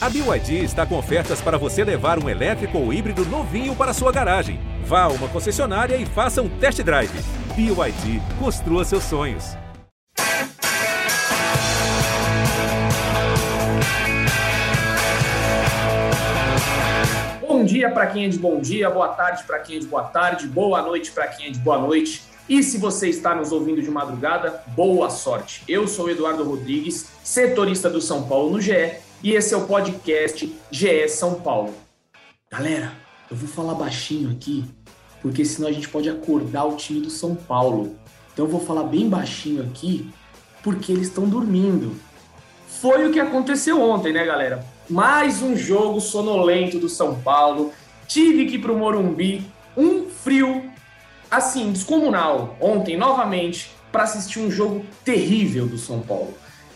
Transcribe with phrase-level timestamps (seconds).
[0.00, 4.12] A BYD está com ofertas para você levar um elétrico ou híbrido novinho para sua
[4.12, 4.60] garagem.
[4.84, 7.10] Vá a uma concessionária e faça um test drive.
[7.56, 9.56] BYD, construa seus sonhos.
[17.40, 20.04] Bom dia para quem é de bom dia, boa tarde para quem é de boa
[20.04, 22.22] tarde, boa noite para quem é de boa noite.
[22.48, 25.64] E se você está nos ouvindo de madrugada, boa sorte.
[25.66, 30.54] Eu sou Eduardo Rodrigues, setorista do São Paulo no GE e esse é o podcast
[30.70, 31.74] GE São Paulo.
[32.50, 32.92] Galera,
[33.30, 34.64] eu vou falar baixinho aqui,
[35.20, 37.96] porque senão a gente pode acordar o time do São Paulo.
[38.32, 40.08] Então eu vou falar bem baixinho aqui,
[40.62, 41.96] porque eles estão dormindo.
[42.80, 44.64] Foi o que aconteceu ontem, né, galera?
[44.88, 47.72] Mais um jogo sonolento do São Paulo.
[48.06, 49.44] Tive que ir pro Morumbi,
[49.76, 50.70] um frio
[51.30, 56.34] assim descomunal ontem novamente para assistir um jogo terrível do São Paulo.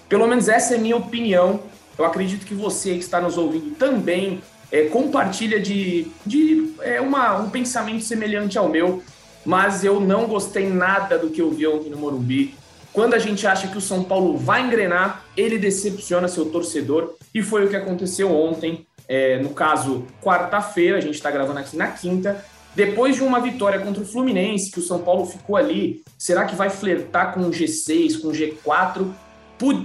[0.08, 1.60] Pelo menos essa é a minha opinião
[1.98, 7.36] eu acredito que você que está nos ouvindo também é, compartilha de, de é, uma,
[7.36, 9.02] um pensamento semelhante ao meu,
[9.44, 12.54] mas eu não gostei nada do que eu vi ontem no Morumbi.
[12.92, 17.42] Quando a gente acha que o São Paulo vai engrenar, ele decepciona seu torcedor, e
[17.42, 18.86] foi o que aconteceu ontem.
[19.08, 23.80] É, no caso, quarta-feira, a gente está gravando aqui na quinta, depois de uma vitória
[23.80, 27.50] contra o Fluminense, que o São Paulo ficou ali, será que vai flertar com o
[27.50, 29.06] G6, com o G4?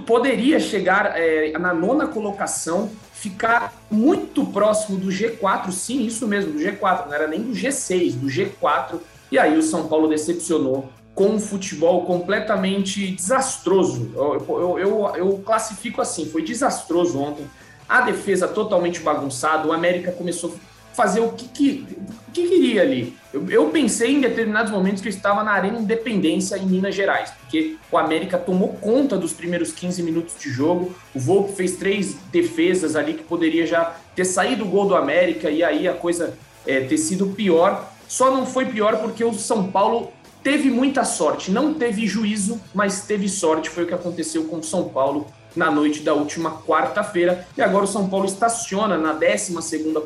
[0.06, 6.58] Poderia chegar é, na nona colocação, ficar muito próximo do G4, sim, isso mesmo, do
[6.58, 8.98] G4, não era nem do G6, do G4.
[9.30, 14.12] E aí o São Paulo decepcionou com um futebol completamente desastroso.
[14.14, 17.44] Eu, eu, eu, eu classifico assim, foi desastroso ontem.
[17.88, 20.54] A defesa totalmente bagunçada, o América começou
[20.98, 21.86] fazer o que, que,
[22.32, 23.16] que queria ali.
[23.32, 27.30] Eu, eu, pensei em determinados momentos que eu estava na Arena Independência em Minas Gerais,
[27.40, 30.94] porque o América tomou conta dos primeiros 15 minutos de jogo.
[31.14, 35.50] O Volpe fez três defesas ali que poderia já ter saído o gol do América
[35.50, 37.92] e aí a coisa é, ter sido pior.
[38.08, 40.10] Só não foi pior porque o São Paulo
[40.42, 43.68] teve muita sorte, não teve juízo, mas teve sorte.
[43.68, 47.46] Foi o que aconteceu com o São Paulo na noite da última quarta-feira.
[47.56, 49.52] E agora o São Paulo estaciona na 12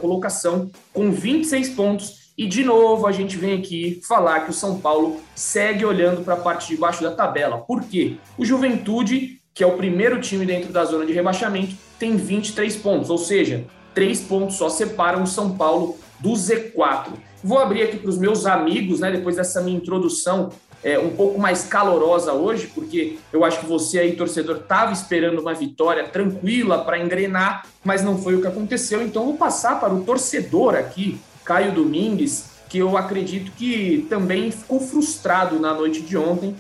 [0.01, 2.22] colocação com 26 pontos.
[2.37, 6.35] E de novo a gente vem aqui falar que o São Paulo segue olhando para
[6.35, 7.59] a parte de baixo da tabela.
[7.59, 8.17] Por quê?
[8.39, 13.11] O Juventude, que é o primeiro time dentro da zona de rebaixamento, tem 23 pontos,
[13.11, 17.13] ou seja, 3 pontos só separam o São Paulo do Z4.
[17.45, 20.51] Vou abrir aqui para os meus amigos, né, depois dessa minha introdução
[20.83, 25.41] é, um pouco mais calorosa hoje, porque eu acho que você aí, torcedor, estava esperando
[25.41, 29.03] uma vitória tranquila para engrenar, mas não foi o que aconteceu.
[29.03, 31.21] Então, vou passar para o torcedor aqui,
[31.53, 36.57] Caio Domingues, que eu acredito que também ficou frustrado na noite de ontem.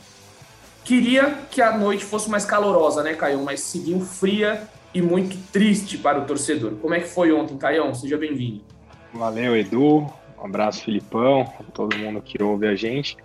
[0.84, 3.42] Queria que a noite fosse mais calorosa, né, Caio?
[3.42, 6.72] Mas seguiu fria e muito triste para o torcedor.
[6.72, 7.94] Como é que foi ontem, Caio?
[7.94, 8.60] Seja bem-vindo.
[9.14, 10.00] Valeu, Edu.
[10.38, 13.16] Um abraço, Filipão, todo mundo que ouve a gente.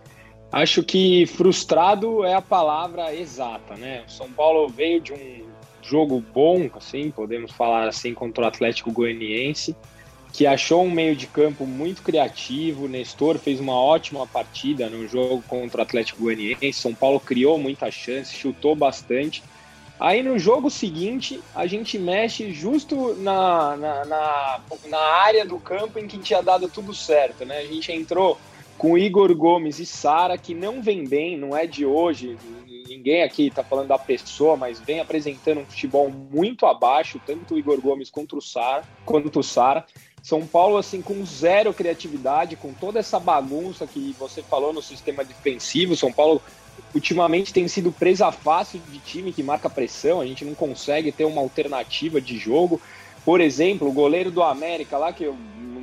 [0.49, 4.05] Acho que frustrado é a palavra exata, né?
[4.07, 5.43] O São Paulo veio de um
[5.81, 9.75] jogo bom, assim, podemos falar assim, contra o Atlético Goianiense,
[10.37, 12.87] que achou um meio de campo muito criativo.
[12.87, 16.73] Nestor fez uma ótima partida no jogo contra o Atlético Goianiense.
[16.73, 19.43] São Paulo criou muita chance, chutou bastante.
[19.99, 25.97] Aí no jogo seguinte, a gente mexe justo na, na, na, na área do campo
[25.97, 27.57] em que tinha dado tudo certo, né?
[27.57, 28.37] A gente entrou
[28.77, 32.37] com Igor Gomes e Sara, que não vem bem, não é de hoje,
[32.87, 37.57] ninguém aqui está falando da pessoa, mas vem apresentando um futebol muito abaixo, tanto o
[37.57, 39.83] Igor Gomes quanto o Sara, quanto o Sara.
[40.27, 45.23] São Paulo, assim, com zero criatividade, com toda essa bagunça que você falou no sistema
[45.23, 45.95] defensivo.
[45.95, 46.41] São Paulo,
[46.93, 51.23] ultimamente, tem sido presa fácil de time que marca pressão, a gente não consegue ter
[51.23, 52.81] uma alternativa de jogo.
[53.23, 55.33] Por exemplo, o goleiro do América lá, que eu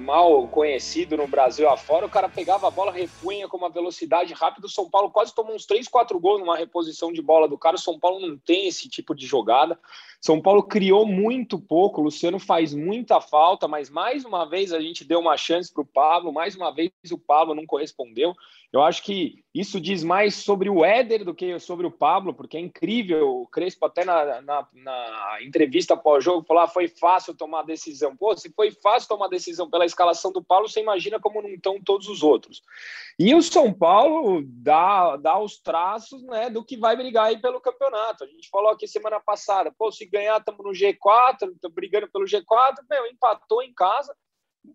[0.05, 4.67] mal conhecido no Brasil afora, o cara pegava a bola, repunha com uma velocidade rápida.
[4.67, 7.77] O São Paulo quase tomou uns 3, 4 gols numa reposição de bola do cara.
[7.77, 9.79] O São Paulo não tem esse tipo de jogada.
[10.25, 14.81] São Paulo criou muito pouco, o Luciano faz muita falta, mas mais uma vez a
[14.81, 18.35] gente deu uma chance para o Pablo, mais uma vez o Pablo não correspondeu.
[18.75, 22.57] Eu acho que isso diz mais sobre o Éder do que sobre o Pablo, porque
[22.57, 23.43] é incrível.
[23.43, 28.17] O Crespo, até na, na, na entrevista pós-jogo, falou: ah, foi fácil tomar a decisão.
[28.17, 31.51] Pô, se foi fácil tomar a decisão pela escalação do Paulo, você imagina como não
[31.51, 32.63] estão todos os outros.
[33.17, 37.61] E o São Paulo dá, dá os traços né, do que vai brigar aí pelo
[37.61, 38.25] campeonato.
[38.25, 42.25] A gente falou aqui semana passada: pô, se ganhar, estamos no G4, estamos brigando pelo
[42.25, 42.77] G4.
[42.89, 44.15] Meu, empatou em casa.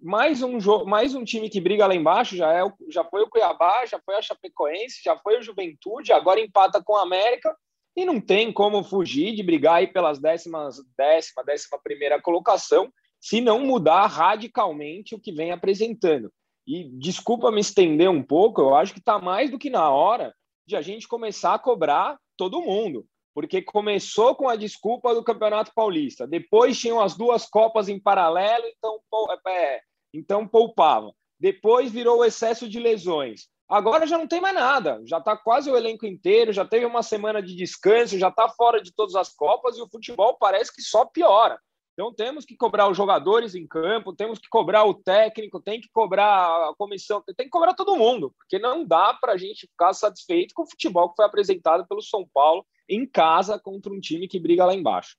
[0.02, 3.30] Mais um, jogo, mais um time que briga lá embaixo já, é já foi o
[3.30, 7.56] Cuiabá, já foi a Chapecoense, já foi o Juventude, agora empata com a América.
[7.96, 13.42] e não tem como fugir de brigar aí pelas décimas, décima, décima primeira colocação, se
[13.42, 16.32] não mudar radicalmente o que vem apresentando.
[16.68, 20.34] E desculpa me estender um pouco, eu acho que está mais do que na hora
[20.68, 23.06] de a gente começar a cobrar todo mundo,
[23.40, 28.66] porque começou com a desculpa do Campeonato Paulista, depois tinham as duas Copas em paralelo,
[28.68, 29.00] então,
[29.48, 29.80] é,
[30.14, 31.14] então poupava.
[31.40, 33.48] Depois virou o excesso de lesões.
[33.70, 37.02] Agora já não tem mais nada, já está quase o elenco inteiro, já teve uma
[37.02, 40.82] semana de descanso, já está fora de todas as Copas e o futebol parece que
[40.82, 41.58] só piora.
[41.94, 45.90] Então temos que cobrar os jogadores em campo, temos que cobrar o técnico, tem que
[45.92, 49.94] cobrar a comissão, tem que cobrar todo mundo, porque não dá para a gente ficar
[49.94, 54.28] satisfeito com o futebol que foi apresentado pelo São Paulo em casa contra um time
[54.28, 55.18] que briga lá embaixo.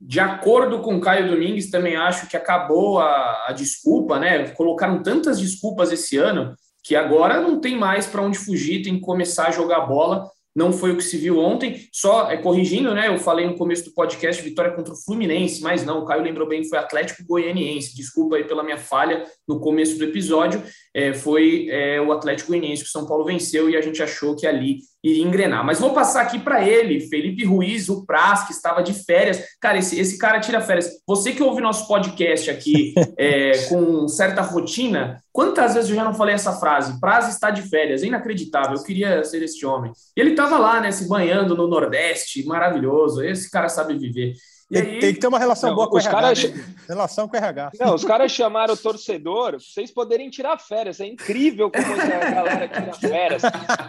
[0.00, 4.50] De acordo com Caio Domingues, também acho que acabou a, a desculpa, né?
[4.50, 9.00] Colocaram tantas desculpas esse ano que agora não tem mais para onde fugir, tem que
[9.00, 11.88] começar a jogar bola não foi o que se viu ontem.
[11.92, 13.08] Só é, corrigindo, né?
[13.08, 16.48] Eu falei no começo do podcast vitória contra o Fluminense, mas não, o Caio lembrou
[16.48, 17.96] bem, foi Atlético Goianiense.
[17.96, 20.62] Desculpa aí pela minha falha no começo do episódio.
[20.94, 24.36] É, foi é, o Atlético Goianiense que o São Paulo venceu e a gente achou
[24.36, 25.64] que ali iria engrenar.
[25.64, 29.44] Mas vou passar aqui para ele, Felipe Ruiz, o Praz, que estava de férias.
[29.60, 30.88] Cara, esse, esse cara tira férias.
[31.06, 36.14] Você que ouve nosso podcast aqui é, com certa rotina, quantas vezes eu já não
[36.14, 36.98] falei essa frase?
[36.98, 38.76] Praz está de férias, é inacreditável.
[38.76, 39.92] Eu queria ser este homem.
[40.16, 43.22] E ele estava lá, né, se banhando no Nordeste, maravilhoso.
[43.22, 44.34] Esse cara sabe viver.
[44.74, 46.10] Tem, aí, tem, que ter uma relação não, boa com o RH.
[46.10, 46.74] Caras, né?
[46.88, 47.70] Relação com o RH.
[47.78, 51.00] Não, os caras chamaram o torcedor pra vocês poderem tirar férias.
[51.00, 53.42] É incrível como a galera tira férias.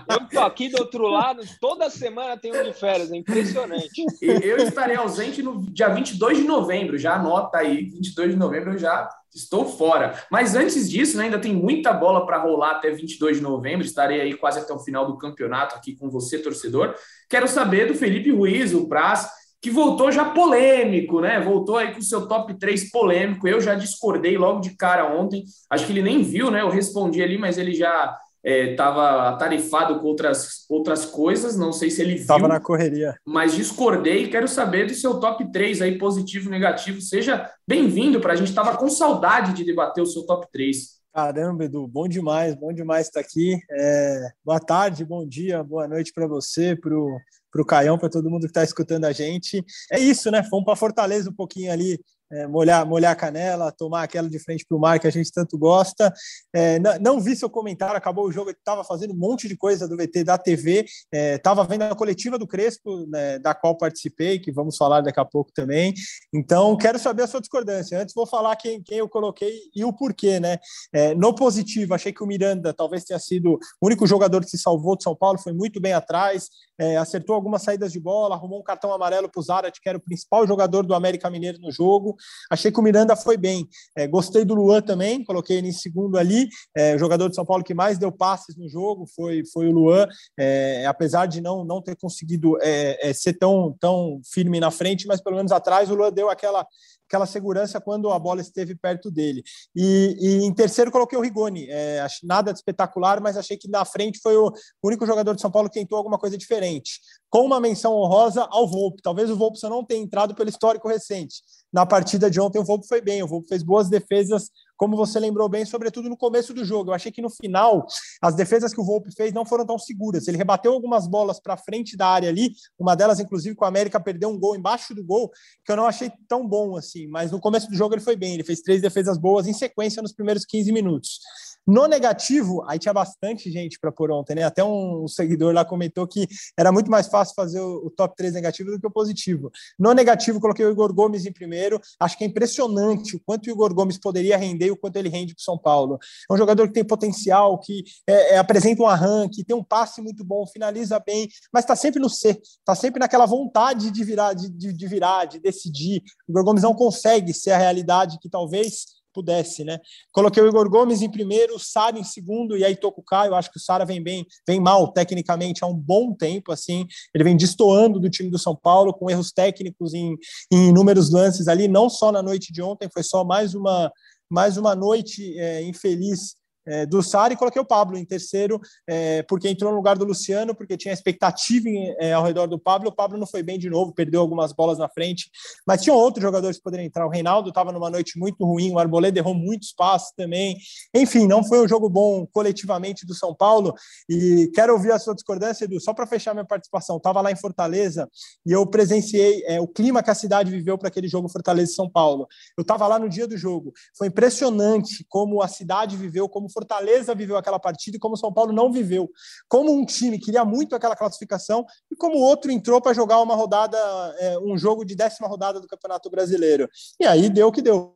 [0.08, 3.12] Eu tô aqui do outro lado, toda semana tem um de férias.
[3.12, 4.06] É impressionante.
[4.22, 6.98] Eu estarei ausente no dia 22 de novembro.
[6.98, 10.14] Já anota aí, 22 de novembro eu já estou fora.
[10.32, 13.86] Mas antes disso, né, ainda tem muita bola para rolar até 22 de novembro.
[13.86, 16.96] Estarei aí quase até o final do campeonato aqui com você, torcedor.
[17.30, 19.28] Quero saber do Felipe Ruiz, o Praz
[19.66, 21.40] que voltou já polêmico, né?
[21.40, 23.48] Voltou aí com o seu top 3 polêmico.
[23.48, 25.44] Eu já discordei logo de cara ontem.
[25.68, 26.62] Acho que ele nem viu, né?
[26.62, 31.58] Eu respondi ali, mas ele já estava é, atarefado com outras, outras coisas.
[31.58, 32.22] Não sei se ele viu.
[32.22, 33.16] Estava na correria.
[33.26, 34.28] Mas discordei.
[34.28, 37.02] Quero saber do seu top 3 aí, positivo, negativo.
[37.02, 38.50] Seja bem-vindo para a gente.
[38.50, 40.78] Estava com saudade de debater o seu top 3.
[41.16, 43.58] Caramba, Edu, bom demais, bom demais estar aqui.
[43.72, 48.42] É, boa tarde, bom dia, boa noite para você, para o Caião, para todo mundo
[48.42, 49.64] que está escutando a gente.
[49.90, 50.44] É isso, né?
[50.44, 51.98] Fomos para Fortaleza um pouquinho ali
[52.32, 55.32] é, molhar, molhar a canela, tomar aquela de frente para o mar que a gente
[55.32, 56.14] tanto gosta.
[56.54, 59.88] É, não, não, vi seu comentário, acabou o jogo, estava fazendo um monte de coisa
[59.88, 64.40] do VT da TV, estava é, vendo a coletiva do Crespo, né, da qual participei,
[64.40, 65.94] que vamos falar daqui a pouco também.
[66.34, 68.00] Então, quero saber a sua discordância.
[68.00, 70.40] Antes, vou falar quem, quem eu coloquei e o porquê.
[70.40, 70.58] Né?
[70.94, 74.58] É, no positivo, achei que o Miranda talvez tenha sido o único jogador que se
[74.58, 78.60] salvou de São Paulo, foi muito bem atrás, é, acertou algumas saídas de bola, arrumou
[78.60, 81.72] um cartão amarelo para o Zarat, que era o principal jogador do América Mineiro no
[81.72, 82.15] jogo.
[82.50, 83.68] Achei que o Miranda foi bem.
[83.96, 86.48] É, gostei do Luan também, coloquei ele em segundo ali.
[86.76, 89.72] É, o jogador de São Paulo que mais deu passes no jogo foi, foi o
[89.72, 90.08] Luan,
[90.38, 95.08] é, apesar de não, não ter conseguido é, é, ser tão, tão firme na frente,
[95.08, 96.66] mas pelo menos atrás o Luan deu aquela
[97.08, 99.44] aquela segurança quando a bola esteve perto dele.
[99.76, 101.68] E, e em terceiro coloquei o Rigoni.
[101.70, 104.52] É, nada de espetacular, mas achei que na frente foi o
[104.84, 107.00] único jogador de São Paulo que tentou alguma coisa diferente.
[107.30, 109.02] Com uma menção honrosa ao Volpe.
[109.02, 111.42] Talvez o Volpe só não tenha entrado pelo histórico recente.
[111.72, 115.20] Na partida de ontem o Volpe foi bem, o Volpe fez boas defesas como você
[115.20, 116.90] lembrou bem, sobretudo no começo do jogo.
[116.90, 117.86] Eu achei que no final,
[118.22, 120.28] as defesas que o Volpe fez não foram tão seguras.
[120.28, 124.00] Ele rebateu algumas bolas para frente da área ali, uma delas, inclusive, com a América
[124.00, 125.32] perdeu um gol embaixo do gol,
[125.64, 127.08] que eu não achei tão bom assim.
[127.08, 130.02] Mas no começo do jogo ele foi bem, ele fez três defesas boas em sequência
[130.02, 131.20] nos primeiros 15 minutos.
[131.68, 134.44] No negativo, aí tinha bastante gente para pôr ontem, né?
[134.44, 138.70] Até um seguidor lá comentou que era muito mais fácil fazer o, top 3 negativo
[138.70, 139.52] do que o positivo.
[139.80, 141.82] No negativo, coloquei o Igor Gomes em primeiro.
[142.00, 145.10] Acho que é impressionante o quanto o Igor Gomes poderia render e o quanto ele
[145.10, 145.98] rende para o São Paulo.
[146.30, 150.02] É um jogador que tem potencial, que é, é, apresenta um arranque, tem um passe
[150.02, 154.34] muito bom, finaliza bem, mas está sempre no C, está sempre naquela vontade de virar,
[154.34, 156.04] de, de, de virar, de decidir.
[156.28, 159.80] O Igor Gomes não consegue ser a realidade que talvez pudesse, né?
[160.12, 163.04] Coloquei o Igor Gomes em primeiro, o Sara em segundo, e aí tô com o
[163.04, 163.34] Caio.
[163.34, 166.86] Acho que o Sara vem bem, vem mal tecnicamente há um bom tempo, assim.
[167.14, 170.16] Ele vem destoando do time do São Paulo, com erros técnicos em,
[170.52, 173.92] em inúmeros lances ali, não só na noite de ontem, foi só mais uma,
[174.30, 179.24] mais uma noite é, infeliz é, do Sara e coloquei o Pablo em terceiro, é,
[179.24, 182.90] porque entrou no lugar do Luciano, porque tinha expectativa em, é, ao redor do Pablo.
[182.90, 185.30] O Pablo não foi bem de novo, perdeu algumas bolas na frente,
[185.66, 187.06] mas tinha outros jogadores que poderiam entrar.
[187.06, 190.58] O Reinaldo estava numa noite muito ruim, o Arboleda errou muito espaço também.
[190.94, 193.74] Enfim, não foi um jogo bom coletivamente do São Paulo.
[194.10, 196.98] E quero ouvir a sua discordância, Edu, só para fechar minha participação.
[196.98, 198.10] Estava lá em Fortaleza
[198.46, 201.76] e eu presenciei é, o clima que a cidade viveu para aquele jogo Fortaleza e
[201.76, 202.28] São Paulo.
[202.58, 203.74] Eu estava lá no dia do jogo.
[203.98, 208.54] Foi impressionante como a cidade viveu, como Fortaleza viveu aquela partida e como São Paulo
[208.54, 209.10] não viveu.
[209.50, 213.36] Como um time queria muito aquela classificação e como o outro entrou para jogar uma
[213.36, 213.78] rodada,
[214.20, 216.70] é, um jogo de décima rodada do Campeonato Brasileiro.
[216.98, 217.94] E aí deu o que deu.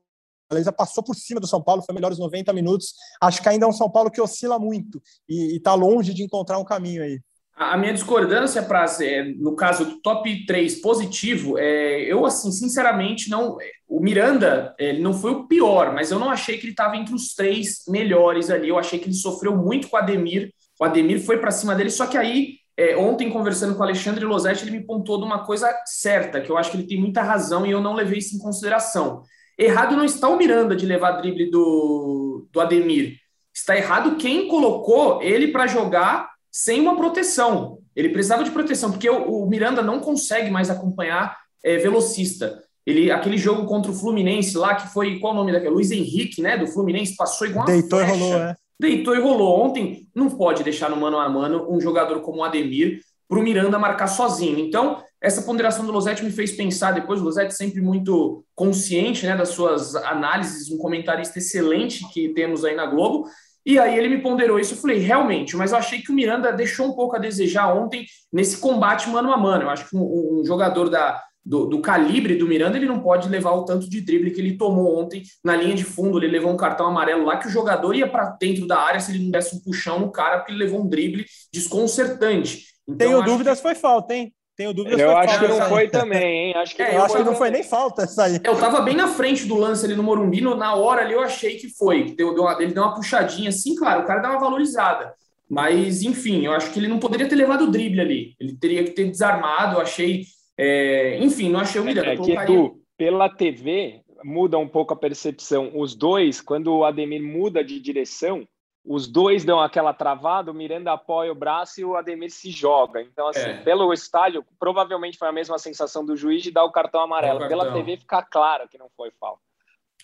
[0.50, 2.94] Fortaleza passou por cima do São Paulo, foi melhor os 90 minutos.
[3.22, 6.58] Acho que ainda é um São Paulo que oscila muito e está longe de encontrar
[6.58, 7.22] um caminho aí.
[7.60, 13.30] A minha discordância, para é, no caso do top 3 positivo, é, eu, assim, sinceramente,
[13.30, 13.58] não.
[13.86, 17.13] O Miranda, ele não foi o pior, mas eu não achei que ele estava entre
[17.13, 18.70] os três melhores ali.
[18.70, 20.54] Eu achei que ele sofreu muito com o Ademir.
[20.80, 24.24] O Ademir foi para cima dele, só que aí, é, ontem, conversando com o Alexandre
[24.24, 27.22] Losetti, ele me pontuou de uma coisa certa, que eu acho que ele tem muita
[27.22, 29.22] razão e eu não levei isso em consideração.
[29.58, 33.18] Errado não está o Miranda de levar drible do, do Ademir.
[33.54, 37.79] Está errado quem colocou ele para jogar sem uma proteção.
[37.96, 42.62] Ele precisava de proteção, porque o, o Miranda não consegue mais acompanhar é, velocista.
[42.86, 45.74] Ele, aquele jogo contra o Fluminense lá, que foi, qual o nome daquele?
[45.74, 48.56] Luiz Henrique, né, do Fluminense, passou igual Deitou e rolou, é.
[48.79, 49.62] Deitou e rolou.
[49.62, 53.44] Ontem, não pode deixar no mano a mano um jogador como o Ademir para o
[53.44, 54.58] Miranda marcar sozinho.
[54.58, 59.36] Então, essa ponderação do Losetti me fez pensar depois, o Losetti sempre muito consciente né,
[59.36, 63.27] das suas análises, um comentarista excelente que temos aí na Globo,
[63.66, 66.51] e aí ele me ponderou isso, eu falei, realmente, mas eu achei que o Miranda
[66.51, 69.63] deixou um pouco a desejar ontem nesse combate mano a mano.
[69.63, 73.28] Eu acho que um, um jogador da, do, do, calibre do Miranda, ele não pode
[73.28, 76.18] levar o tanto de drible que ele tomou ontem na linha de fundo.
[76.18, 79.12] Ele levou um cartão amarelo lá que o jogador ia para dentro da área se
[79.12, 82.66] ele não desse um puxão no cara, porque ele levou um drible desconcertante.
[82.88, 83.63] Então, Tenho dúvidas, que...
[83.63, 84.34] foi falta, hein?
[84.60, 85.00] Tenho dúvidas.
[85.00, 86.54] Eu acho que não foi também, hein?
[86.58, 88.42] Acho que, é, eu acho que não foi nem falta essa aí.
[88.44, 91.56] Eu tava bem na frente do lance ali no Morumbi, na hora ali eu achei
[91.56, 92.13] que foi.
[92.13, 95.13] Deu, deu uma, ele deu uma puxadinha assim, claro, o cara dá uma valorizada.
[95.50, 98.36] Mas, enfim, eu acho que ele não poderia ter levado o drible ali.
[98.38, 100.25] Ele teria que ter desarmado, eu achei.
[100.58, 102.06] É, enfim, não achei o melhor.
[102.06, 105.72] É, que tu, pela TV, muda um pouco a percepção.
[105.74, 108.46] Os dois, quando o Ademir muda de direção,
[108.89, 113.00] os dois dão aquela travada, o Miranda apoia o braço e o Ademir se joga.
[113.00, 113.58] Então, assim, é.
[113.58, 117.36] pelo estádio, provavelmente foi a mesma sensação do juiz de dar o cartão amarelo.
[117.36, 117.60] O cartão.
[117.60, 119.43] Pela TV fica claro que não foi falta.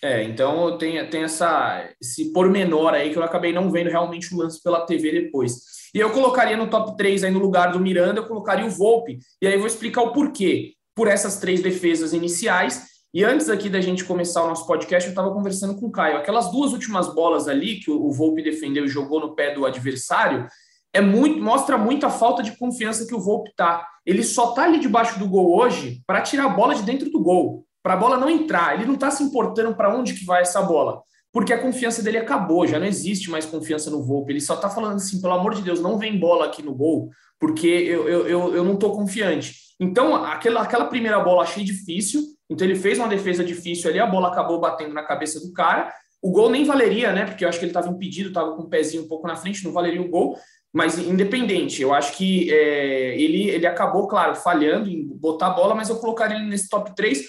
[0.00, 4.38] É, então tem, tem essa, esse pormenor aí que eu acabei não vendo realmente o
[4.38, 5.90] lance pela TV depois.
[5.92, 9.18] E eu colocaria no top 3 aí no lugar do Miranda, eu colocaria o Volpe.
[9.42, 10.74] E aí eu vou explicar o porquê.
[10.94, 15.12] Por essas três defesas iniciais e antes aqui da gente começar o nosso podcast, eu
[15.12, 16.18] estava conversando com o Caio.
[16.18, 20.46] Aquelas duas últimas bolas ali que o Volpe defendeu e jogou no pé do adversário,
[20.92, 23.86] é muito mostra muito a falta de confiança que o Volpe tá.
[24.04, 27.22] Ele só tá ali debaixo do gol hoje para tirar a bola de dentro do
[27.22, 28.74] gol, para a bola não entrar.
[28.74, 32.18] Ele não está se importando para onde que vai essa bola, porque a confiança dele
[32.18, 34.32] acabou, já não existe mais confiança no Volpe.
[34.32, 37.10] Ele só tá falando assim, pelo amor de Deus, não vem bola aqui no gol,
[37.38, 39.54] porque eu, eu, eu, eu não tô confiante.
[39.78, 44.06] Então, aquela, aquela primeira bola achei difícil, então ele fez uma defesa difícil ali, a
[44.06, 45.92] bola acabou batendo na cabeça do cara.
[46.22, 47.26] O gol nem valeria, né?
[47.26, 49.64] Porque eu acho que ele estava impedido, estava com o pezinho um pouco na frente,
[49.64, 50.36] não valeria o gol.
[50.72, 55.74] Mas independente, eu acho que é, ele, ele acabou, claro, falhando em botar a bola,
[55.74, 57.24] mas eu colocaria ele nesse top 3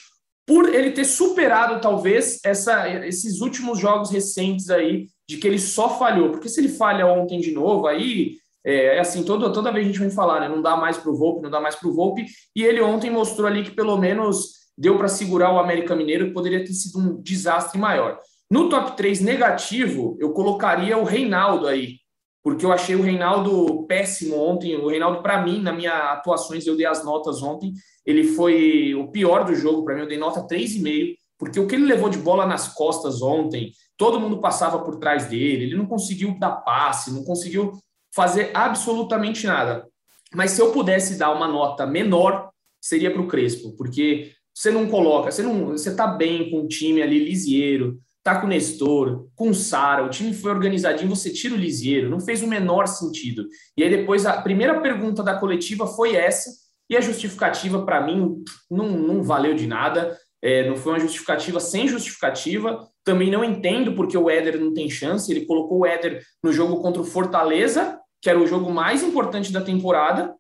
[0.46, 5.98] por ele ter superado, talvez, essa, esses últimos jogos recentes aí, de que ele só
[5.98, 6.32] falhou.
[6.32, 9.88] Porque se ele falha ontem de novo, aí é, é assim, toda, toda vez a
[9.88, 10.50] gente vem falar, né?
[10.50, 12.26] Não dá mais para o Volpe, não dá mais para o Volpe.
[12.56, 16.34] E ele ontem mostrou ali que pelo menos deu para segurar o América Mineiro, que
[16.34, 18.20] poderia ter sido um desastre maior.
[18.50, 21.96] No top 3 negativo, eu colocaria o Reinaldo aí,
[22.44, 24.76] porque eu achei o Reinaldo péssimo ontem.
[24.76, 27.74] O Reinaldo, para mim, na minha atuações, eu dei as notas ontem,
[28.06, 31.76] ele foi o pior do jogo para mim, eu dei nota 3,5, porque o que
[31.76, 35.86] ele levou de bola nas costas ontem, todo mundo passava por trás dele, ele não
[35.86, 37.74] conseguiu dar passe, não conseguiu
[38.16, 39.86] fazer absolutamente nada.
[40.34, 42.50] Mas se eu pudesse dar uma nota menor,
[42.82, 46.68] seria para o Crespo, porque você não coloca, você não, você tá bem com o
[46.68, 51.32] time ali, Lisieiro, tá com o Nestor, com o Sara, o time foi organizadinho, você
[51.32, 53.48] tira o Lisieiro, não fez o menor sentido.
[53.78, 56.50] E aí depois a primeira pergunta da coletiva foi essa,
[56.90, 61.60] e a justificativa para mim não, não valeu de nada, é, não foi uma justificativa
[61.60, 62.88] sem justificativa.
[63.04, 65.32] Também não entendo porque o Éder não tem chance.
[65.32, 69.52] Ele colocou o Éder no jogo contra o Fortaleza, que era o jogo mais importante
[69.52, 70.34] da temporada,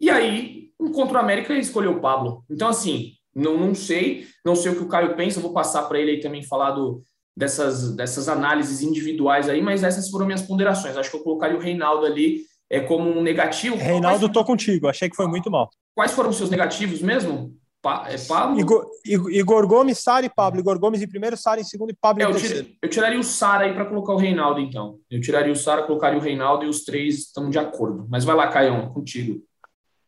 [0.00, 2.44] e aí, contra o América, ele escolheu o Pablo.
[2.50, 5.98] Então, assim, não, não sei, não sei o que o Caio pensa, vou passar para
[5.98, 7.02] ele aí também falar do,
[7.36, 10.96] dessas, dessas análises individuais aí, mas essas foram minhas ponderações.
[10.96, 13.76] Acho que eu colocaria o Reinaldo ali é, como um negativo.
[13.76, 15.70] Reinaldo, tô contigo, achei que foi muito mal.
[15.94, 17.54] Quais foram os seus negativos mesmo?
[17.82, 18.60] Pa, é Pablo?
[18.60, 20.60] Igor, Igor Gomes, Sara e Pablo.
[20.60, 22.68] Igor Gomes em primeiro, Sara em segundo e Pablo é, em eu terceiro.
[22.80, 24.98] eu tiraria o Sara aí para colocar o Reinaldo, então.
[25.10, 28.06] Eu tiraria o Sara, colocaria o Reinaldo e os três estão de acordo.
[28.08, 29.42] Mas vai lá, Caião, contigo.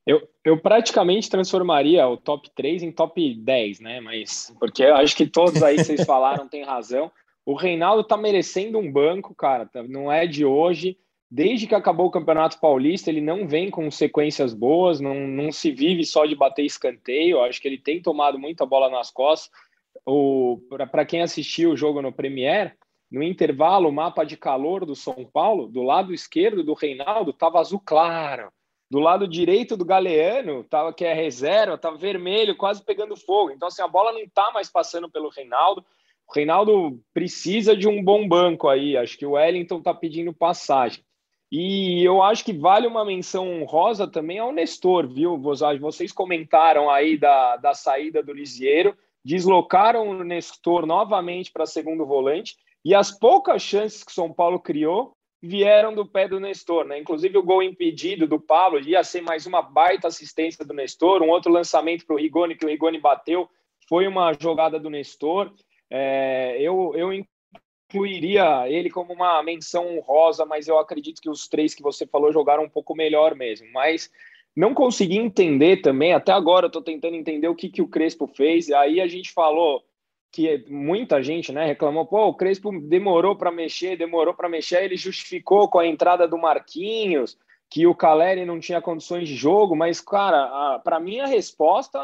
[0.06, 4.00] Eu, eu praticamente transformaria o top 3 em top 10, né?
[4.00, 7.10] Mas porque eu acho que todos aí vocês falaram têm razão.
[7.46, 9.66] O Reinaldo tá merecendo um banco, cara.
[9.66, 10.98] Tá, não é de hoje.
[11.30, 15.72] Desde que acabou o Campeonato Paulista, ele não vem com sequências boas, não, não se
[15.72, 17.38] vive só de bater escanteio.
[17.38, 19.50] Eu acho que ele tem tomado muita bola nas costas.
[20.90, 22.76] Para quem assistiu o jogo no Premier,
[23.10, 27.58] no intervalo, o mapa de calor do São Paulo, do lado esquerdo do Reinaldo, estava
[27.58, 28.52] azul claro
[28.94, 33.50] do lado direito do Galeano, tava, que é reserva, tá vermelho, quase pegando fogo.
[33.50, 35.84] Então, assim, a bola não tá mais passando pelo Reinaldo.
[36.28, 38.96] O Reinaldo precisa de um bom banco aí.
[38.96, 41.02] Acho que o Wellington tá pedindo passagem.
[41.50, 45.36] E eu acho que vale uma menção honrosa também ao Nestor, viu?
[45.80, 52.54] Vocês comentaram aí da, da saída do Lisieiro, deslocaram o Nestor novamente para segundo volante,
[52.84, 56.98] e as poucas chances que São Paulo criou, vieram do pé do Nestor, né?
[56.98, 61.28] Inclusive o gol impedido do Pablo ia ser mais uma baita assistência do Nestor, um
[61.28, 63.48] outro lançamento para o Rigoni que o Rigoni bateu,
[63.88, 65.52] foi uma jogada do Nestor.
[65.90, 71.74] É, eu, eu incluiria ele como uma menção honrosa, mas eu acredito que os três
[71.74, 73.68] que você falou jogaram um pouco melhor mesmo.
[73.70, 74.10] Mas
[74.56, 78.26] não consegui entender também, até agora eu estou tentando entender o que, que o Crespo
[78.26, 78.70] fez.
[78.70, 79.84] Aí a gente falou
[80.34, 84.96] que muita gente né, reclamou, pô, o Crespo demorou para mexer, demorou para mexer, ele
[84.96, 87.38] justificou com a entrada do Marquinhos,
[87.70, 92.00] que o Caleri não tinha condições de jogo, mas, cara, para mim a resposta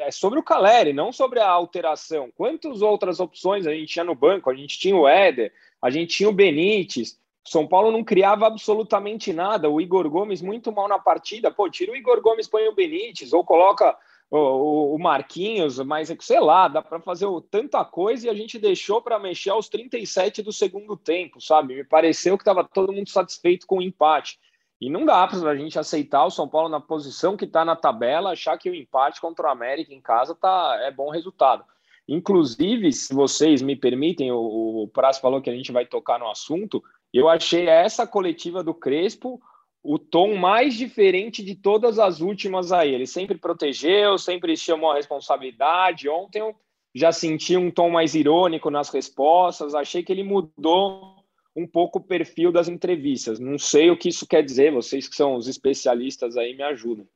[0.00, 2.30] é sobre o Caleri, não sobre a alteração.
[2.36, 4.50] Quantas outras opções a gente tinha no banco?
[4.50, 9.32] A gente tinha o Éder, a gente tinha o Benítez, São Paulo não criava absolutamente
[9.32, 12.74] nada, o Igor Gomes muito mal na partida, pô, tira o Igor Gomes, põe o
[12.74, 13.96] Benítez, ou coloca
[14.30, 19.00] o, o Marquinhos, mas sei lá, dá para fazer tanta coisa e a gente deixou
[19.00, 21.76] para mexer aos 37 do segundo tempo, sabe?
[21.76, 24.38] Me pareceu que estava todo mundo satisfeito com o empate.
[24.80, 27.74] E não dá para a gente aceitar o São Paulo na posição que está na
[27.74, 31.64] tabela, achar que o empate contra o América em casa tá, é bom resultado.
[32.06, 34.90] Inclusive, se vocês me permitem, o, o
[35.20, 39.40] falou que a gente vai tocar no assunto, eu achei essa coletiva do Crespo
[39.86, 42.92] o tom mais diferente de todas as últimas aí.
[42.92, 46.08] Ele sempre protegeu, sempre chamou a responsabilidade.
[46.08, 46.54] Ontem eu
[46.94, 49.74] já senti um tom mais irônico nas respostas.
[49.74, 51.16] Achei que ele mudou
[51.54, 53.38] um pouco o perfil das entrevistas.
[53.38, 57.06] Não sei o que isso quer dizer, vocês que são os especialistas aí me ajudam.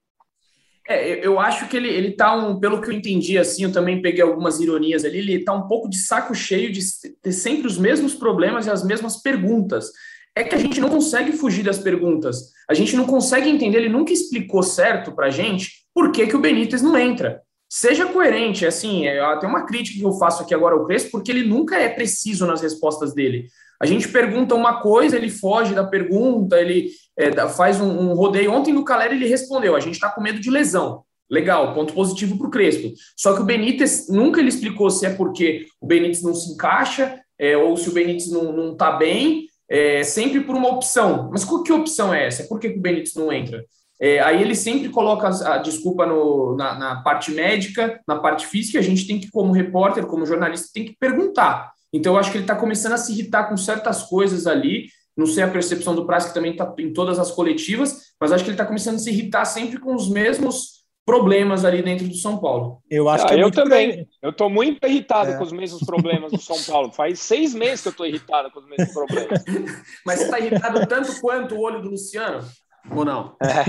[0.88, 4.00] É, eu acho que ele, ele tá um, pelo que eu entendi, assim, eu também
[4.00, 6.80] peguei algumas ironias ali, ele tá um pouco de saco cheio de
[7.22, 9.92] ter sempre os mesmos problemas e as mesmas perguntas
[10.40, 12.52] é que a gente não consegue fugir das perguntas.
[12.68, 16.36] A gente não consegue entender, ele nunca explicou certo para a gente por que, que
[16.36, 17.42] o Benítez não entra.
[17.68, 21.30] Seja coerente, assim, é, tem uma crítica que eu faço aqui agora ao Crespo, porque
[21.30, 23.46] ele nunca é preciso nas respostas dele.
[23.80, 28.52] A gente pergunta uma coisa, ele foge da pergunta, ele é, faz um, um, rodeio.
[28.52, 31.02] Ontem no Calera ele respondeu: a gente está com medo de lesão.
[31.30, 32.92] Legal, ponto positivo para o Crespo.
[33.16, 37.20] Só que o Benítez nunca ele explicou se é porque o Benítez não se encaixa,
[37.38, 41.30] é, ou se o Benítez não está bem, é, sempre por uma opção.
[41.32, 42.44] Mas que opção é essa?
[42.44, 43.64] Por que, que o Benítez não entra?
[44.00, 48.46] É, aí ele sempre coloca a, a desculpa no, na, na, parte médica, na parte
[48.46, 51.70] física, a gente tem que, como repórter, como jornalista, tem que perguntar.
[51.92, 54.86] Então, eu acho que ele está começando a se irritar com certas coisas ali.
[55.16, 58.42] Não sei a percepção do Prazo, que também está em todas as coletivas, mas acho
[58.42, 62.14] que ele está começando a se irritar sempre com os mesmos problemas ali dentro do
[62.14, 62.82] São Paulo.
[62.90, 64.08] Eu acho ah, que é eu também.
[64.22, 65.36] Eu estou muito irritado é.
[65.36, 66.92] com os mesmos problemas do São Paulo.
[66.92, 69.44] Faz seis meses que eu estou irritado com os mesmos problemas.
[70.06, 72.46] Mas você está irritado tanto quanto o olho do Luciano?
[72.90, 73.36] Ou não?
[73.42, 73.64] É.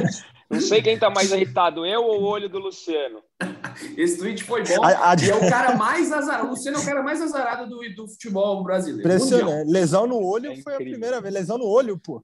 [0.52, 3.22] Não sei quem está mais irritado, eu ou o olho do Luciano.
[3.98, 4.84] Esse tweet foi bom.
[4.84, 5.16] A, a...
[5.16, 6.48] E é o cara mais azarado.
[6.48, 9.08] O Luciano é o cara mais azarado do, do futebol brasileiro.
[9.08, 9.72] Impressionante.
[9.72, 11.34] Lesão no olho é foi a primeira vez.
[11.34, 12.22] Lesão no olho, pô.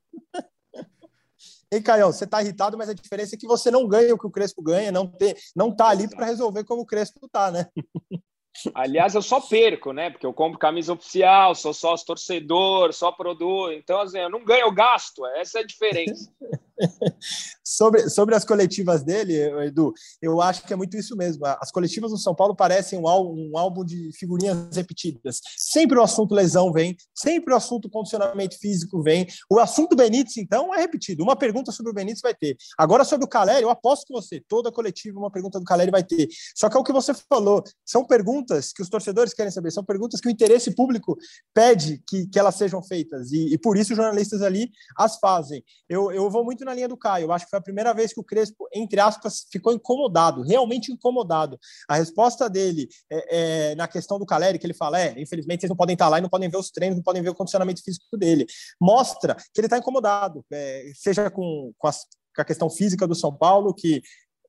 [1.71, 4.25] Ei, Caio, você está irritado, mas a diferença é que você não ganha o que
[4.25, 7.67] o Crespo ganha, não, tem, não tá ali para resolver como o Crespo tá, né?
[8.73, 10.09] Aliás, eu só perco, né?
[10.09, 13.73] Porque eu compro camisa oficial, sou sócio torcedor, só produzo.
[13.73, 15.25] Então, assim, eu não ganho, eu gasto.
[15.27, 16.31] Essa é a diferença.
[17.63, 19.35] sobre, sobre as coletivas dele,
[19.65, 21.45] Edu, eu acho que é muito isso mesmo.
[21.45, 25.41] As coletivas do São Paulo parecem um álbum, um álbum de figurinhas repetidas.
[25.57, 29.27] Sempre o assunto lesão vem, sempre o assunto condicionamento físico vem.
[29.49, 31.23] O assunto Benítez, então, é repetido.
[31.23, 32.55] Uma pergunta sobre o Benítez vai ter.
[32.77, 36.03] Agora, sobre o Caleri, eu aposto com você, toda coletiva, uma pergunta do Caleri vai
[36.03, 36.27] ter.
[36.55, 39.83] Só que é o que você falou, são perguntas que os torcedores querem saber, são
[39.83, 41.17] perguntas que o interesse público
[41.53, 43.31] pede que, que elas sejam feitas.
[43.31, 45.63] E, e por isso os jornalistas ali as fazem.
[45.89, 47.25] Eu, eu vou muito na linha do Caio.
[47.25, 50.91] Eu acho que foi a primeira vez que o Crespo, entre aspas, ficou incomodado, realmente
[50.91, 51.59] incomodado.
[51.87, 55.69] A resposta dele é, é, na questão do Caleri, que ele fala: é, infelizmente vocês
[55.69, 57.83] não podem estar lá e não podem ver os treinos, não podem ver o condicionamento
[57.83, 58.45] físico dele.
[58.79, 63.15] Mostra que ele está incomodado, é, seja com, com, as, com a questão física do
[63.15, 64.01] São Paulo, que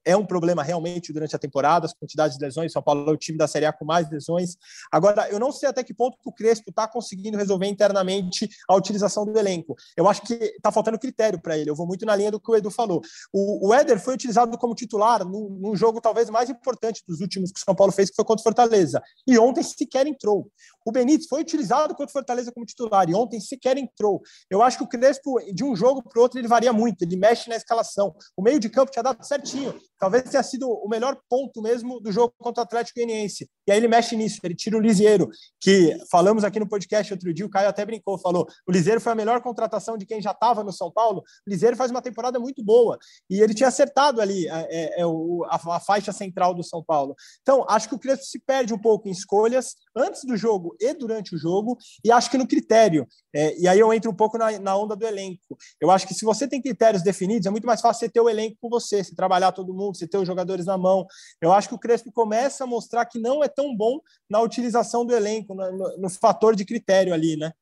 [0.04, 2.72] é um problema realmente durante a temporada, as quantidades de lesões.
[2.72, 4.56] São Paulo é o time da Série A com mais lesões.
[4.90, 9.24] Agora, eu não sei até que ponto o Crespo está conseguindo resolver internamente a utilização
[9.24, 9.74] do elenco.
[9.96, 11.70] Eu acho que está faltando critério para ele.
[11.70, 13.00] Eu vou muito na linha do que o Edu falou.
[13.32, 17.52] O, o Éder foi utilizado como titular num, num, jogo talvez mais importante dos últimos
[17.52, 19.02] que o São Paulo fez, que foi contra o Fortaleza.
[19.26, 20.50] E ontem sequer entrou.
[20.84, 24.22] O Benítez foi utilizado contra o Fortaleza como titular e ontem sequer entrou.
[24.50, 27.16] Eu acho que o Crespo, de um jogo para o outro, ele varia muito, ele
[27.16, 28.14] mexe na escalação.
[28.36, 32.12] O meio de campo tinha dado certinho talvez tenha sido o melhor ponto mesmo do
[32.12, 33.48] jogo contra o Atlético Goianiense.
[33.66, 35.28] E aí ele mexe nisso, ele tira o Lisieiro,
[35.60, 39.12] que falamos aqui no podcast outro dia, o Caio até brincou, falou, o Lisieiro foi
[39.12, 41.22] a melhor contratação de quem já estava no São Paulo.
[41.46, 45.04] O Lisieiro faz uma temporada muito boa e ele tinha acertado ali é, é, é
[45.04, 47.14] a, a, faixa central do São Paulo.
[47.42, 50.94] Então, acho que o Crespo se perde um pouco em escolhas antes do jogo e
[50.94, 53.06] durante o jogo, e acho que no critério.
[53.34, 55.58] É, e aí eu entro um pouco na, na onda do elenco.
[55.80, 58.28] Eu acho que se você tem critérios definidos, é muito mais fácil você ter o
[58.28, 61.06] elenco com você, se trabalhar todo mundo, você ter os jogadores na mão.
[61.40, 65.04] Eu acho que o Crespo começa a mostrar que não é tão bom na utilização
[65.04, 67.52] do elenco, no, no, fator de critério ali, né?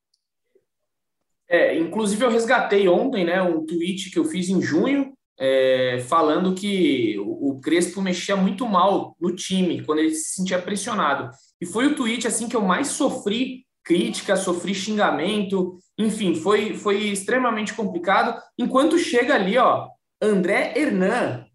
[1.49, 6.55] É, inclusive eu resgatei ontem, né, um tweet que eu fiz em junho, é, falando
[6.55, 11.31] que o Crespo mexia muito mal no time quando ele se sentia pressionado.
[11.61, 17.05] E foi o tweet assim que eu mais sofri crítica, sofri xingamento, enfim, foi, foi
[17.05, 18.37] extremamente complicado.
[18.59, 19.89] Enquanto chega ali, ó,
[20.21, 21.46] André Hernan,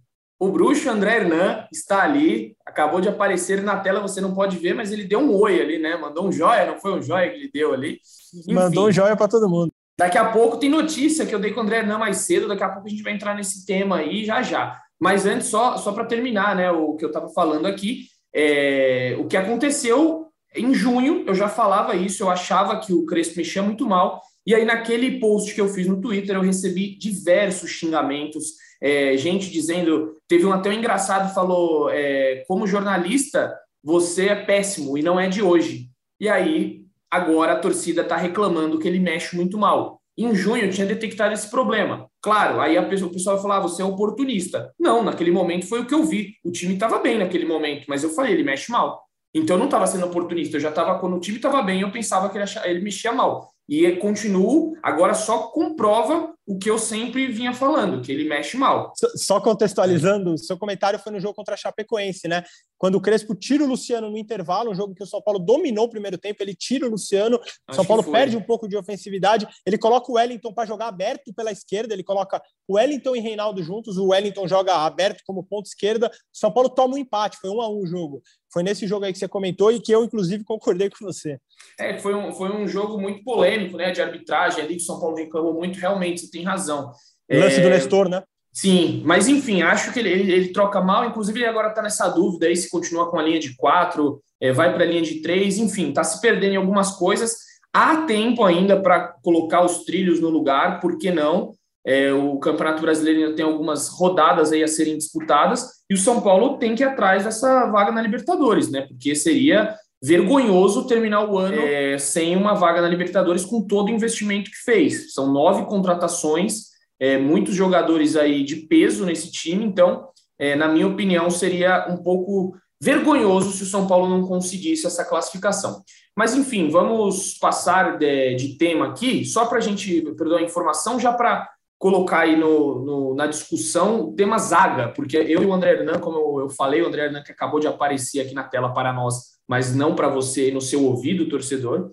[0.42, 4.74] o bruxo André Hernan está ali, acabou de aparecer na tela, você não pode ver,
[4.74, 5.96] mas ele deu um oi ali, né?
[5.96, 8.00] Mandou um joia, não foi um joia que ele deu ali?
[8.34, 9.72] Enfim, Mandou um joia para todo mundo.
[9.96, 12.64] Daqui a pouco tem notícia que eu dei com o André Hernan mais cedo, daqui
[12.64, 14.80] a pouco a gente vai entrar nesse tema aí já já.
[15.00, 19.28] Mas antes, só, só para terminar, né, o que eu estava falando aqui, é, o
[19.28, 20.26] que aconteceu
[20.56, 24.56] em junho, eu já falava isso, eu achava que o Crespo mexia muito mal, e
[24.56, 30.18] aí naquele post que eu fiz no Twitter, eu recebi diversos xingamentos, é, gente dizendo,
[30.28, 35.28] teve um até um engraçado falou, é, como jornalista você é péssimo e não é
[35.28, 35.90] de hoje.
[36.20, 40.02] E aí agora a torcida está reclamando que ele mexe muito mal.
[40.18, 42.08] Em junho eu tinha detectado esse problema.
[42.22, 44.72] Claro, aí a pessoa, o pessoal falar, ah, você é oportunista.
[44.80, 46.36] Não, naquele momento foi o que eu vi.
[46.44, 49.04] O time estava bem naquele momento, mas eu falei, ele mexe mal.
[49.34, 51.92] Então eu não estava sendo oportunista, eu já estava, quando o time estava bem, eu
[51.92, 53.51] pensava que ele, achava, ele mexia mal.
[53.72, 58.92] E continuo, agora só comprova o que eu sempre vinha falando, que ele mexe mal.
[59.16, 62.44] Só contextualizando, seu comentário foi no jogo contra a Chapecoense, né?
[62.82, 65.86] Quando o Crespo tira o Luciano no intervalo, um jogo que o São Paulo dominou
[65.86, 67.40] o primeiro tempo, ele tira o Luciano,
[67.70, 71.32] o São Paulo perde um pouco de ofensividade, ele coloca o Wellington para jogar aberto
[71.32, 75.68] pela esquerda, ele coloca o Wellington e Reinaldo juntos, o Wellington joga aberto como ponto
[75.68, 78.24] esquerda, o São Paulo toma um empate, foi um a um o jogo.
[78.52, 81.38] Foi nesse jogo aí que você comentou e que eu, inclusive, concordei com você.
[81.80, 85.00] É, foi um, foi um jogo muito polêmico, né, de arbitragem ali, que o São
[85.00, 86.92] Paulo reclamou muito, realmente, você tem razão.
[87.32, 87.62] O lance é...
[87.62, 88.24] do Nestor, né?
[88.54, 92.10] Sim, mas enfim, acho que ele, ele, ele troca mal, inclusive ele agora está nessa
[92.10, 95.22] dúvida aí se continua com a linha de quatro, é, vai para a linha de
[95.22, 97.38] três, enfim, está se perdendo em algumas coisas.
[97.74, 101.54] Há tempo ainda para colocar os trilhos no lugar, por que não?
[101.86, 106.22] É, o Campeonato Brasileiro ainda tem algumas rodadas aí a serem disputadas e o São
[106.22, 108.82] Paulo tem que ir atrás dessa vaga na Libertadores, né?
[108.82, 113.92] Porque seria vergonhoso terminar o ano é, sem uma vaga na Libertadores com todo o
[113.92, 115.14] investimento que fez.
[115.14, 116.71] São nove contratações,
[117.02, 121.98] é, muitos jogadores aí de peso nesse time, então, é, na minha opinião, seria um
[121.98, 125.82] pouco vergonhoso se o São Paulo não conseguisse essa classificação.
[126.16, 131.00] Mas, enfim, vamos passar de, de tema aqui, só para a gente, perdão, a informação,
[131.00, 135.54] já para colocar aí no, no, na discussão o tema zaga, porque eu e o
[135.54, 138.72] André Hernan, como eu falei, o André Hernan que acabou de aparecer aqui na tela
[138.72, 141.92] para nós, mas não para você no seu ouvido, torcedor,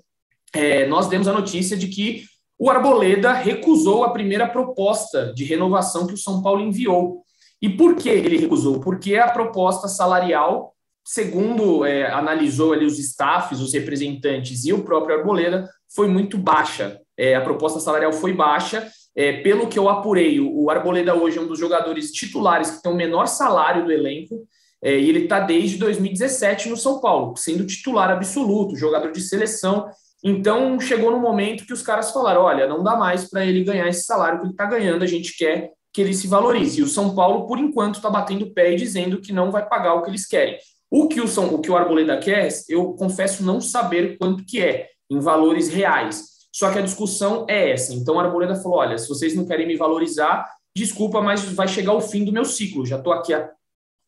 [0.52, 2.24] é, nós demos a notícia de que
[2.58, 7.22] o Arboleda recusou a primeira proposta de renovação que o São Paulo enviou.
[7.60, 8.80] E por que ele recusou?
[8.80, 15.18] Porque a proposta salarial, segundo é, analisou ali os staffs, os representantes e o próprio
[15.18, 17.00] Arboleda, foi muito baixa.
[17.16, 21.40] É, a proposta salarial foi baixa é, pelo que eu apurei, o Arboleda hoje é
[21.40, 24.46] um dos jogadores titulares que tem o menor salário do elenco,
[24.80, 29.88] é, e ele está desde 2017 no São Paulo, sendo titular absoluto, jogador de seleção.
[30.22, 33.88] Então chegou no momento que os caras falaram: olha, não dá mais para ele ganhar
[33.88, 36.80] esse salário que ele está ganhando, a gente quer que ele se valorize.
[36.80, 39.66] E o São Paulo, por enquanto, está batendo o pé e dizendo que não vai
[39.66, 40.58] pagar o que eles querem.
[40.90, 44.60] O que o, São, o que o Arboleda quer, eu confesso não saber quanto que
[44.60, 46.38] é, em valores reais.
[46.52, 47.94] Só que a discussão é essa.
[47.94, 51.92] Então a Arboleda falou: olha, se vocês não querem me valorizar, desculpa, mas vai chegar
[51.92, 52.86] o fim do meu ciclo.
[52.86, 53.50] Já estou aqui há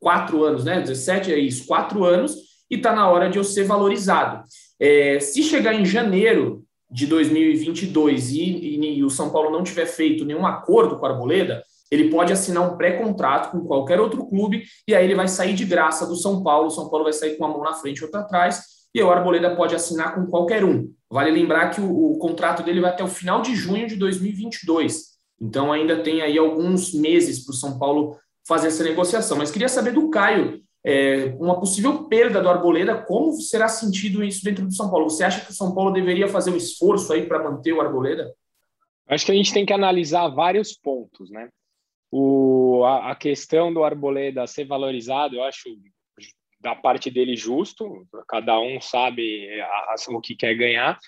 [0.01, 0.81] quatro anos, né?
[0.81, 2.35] 17 é isso, quatro anos,
[2.71, 4.43] e está na hora de eu ser valorizado.
[4.81, 9.87] É, se chegar em janeiro de 2022 e, e, e, o São Paulo não tiver
[9.87, 14.65] feito nenhum acordo com a Arboleda, ele pode assinar um pré-contrato com qualquer outro clube
[14.89, 16.69] e aí ele vai sair de graça do São Paulo.
[16.69, 18.63] O São Paulo vai sair com uma mão na frente e outra atrás
[18.95, 20.91] e o Arboleda pode assinar com qualquer um.
[21.11, 25.11] Vale lembrar que o, o, contrato dele vai até o final de junho de 2022.
[25.41, 28.17] Então ainda tem aí alguns meses para o São Paulo
[28.47, 29.37] fazer essa negociação.
[29.37, 34.45] Mas queria saber do Caio, é, uma possível perda do Arboleda, como será sentido isso
[34.45, 35.11] dentro do São Paulo?
[35.11, 38.35] Você acha que o São Paulo deveria fazer um esforço aí para manter o Arboleda?
[39.07, 41.49] Acho que a gente tem que analisar vários pontos, né?
[42.11, 45.69] O, a, a questão do Arboleda ser valorizado, eu acho
[46.61, 50.99] da parte dele justo, cada um sabe a, a, o que quer ganhar.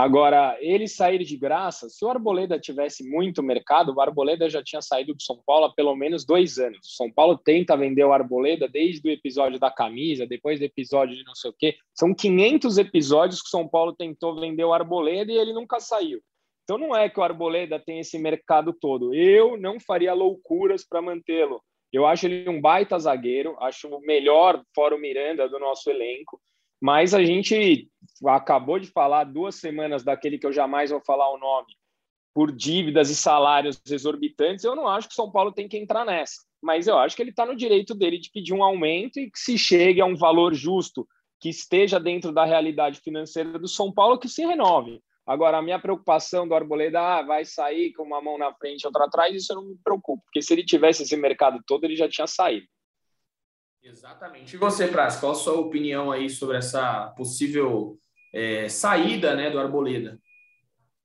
[0.00, 4.80] Agora, ele sair de graça, se o Arboleda tivesse muito mercado, o Arboleda já tinha
[4.80, 6.78] saído do São Paulo há pelo menos dois anos.
[6.78, 11.14] O São Paulo tenta vender o Arboleda desde o episódio da camisa, depois do episódio
[11.14, 11.76] de não sei o quê.
[11.94, 16.22] São 500 episódios que o São Paulo tentou vender o Arboleda e ele nunca saiu.
[16.64, 19.12] Então não é que o Arboleda tem esse mercado todo.
[19.12, 21.60] Eu não faria loucuras para mantê-lo.
[21.92, 26.40] Eu acho ele um baita zagueiro, acho o melhor fora o Miranda do nosso elenco,
[26.80, 27.88] mas a gente
[28.26, 31.68] acabou de falar duas semanas daquele que eu jamais vou falar o nome,
[32.34, 36.04] por dívidas e salários exorbitantes, eu não acho que o São Paulo tem que entrar
[36.04, 36.36] nessa.
[36.62, 39.38] Mas eu acho que ele está no direito dele de pedir um aumento e que
[39.38, 41.06] se chegue a um valor justo,
[41.40, 45.02] que esteja dentro da realidade financeira do São Paulo, que se renove.
[45.26, 48.86] Agora, a minha preocupação do Arboleda ah, vai sair com uma mão na frente e
[48.86, 51.96] outra atrás, isso eu não me preocupo, porque se ele tivesse esse mercado todo, ele
[51.96, 52.66] já tinha saído.
[53.82, 54.54] Exatamente.
[54.54, 57.98] E você, Praz, qual a sua opinião aí sobre essa possível
[58.32, 60.18] é, saída né, do Arboleda?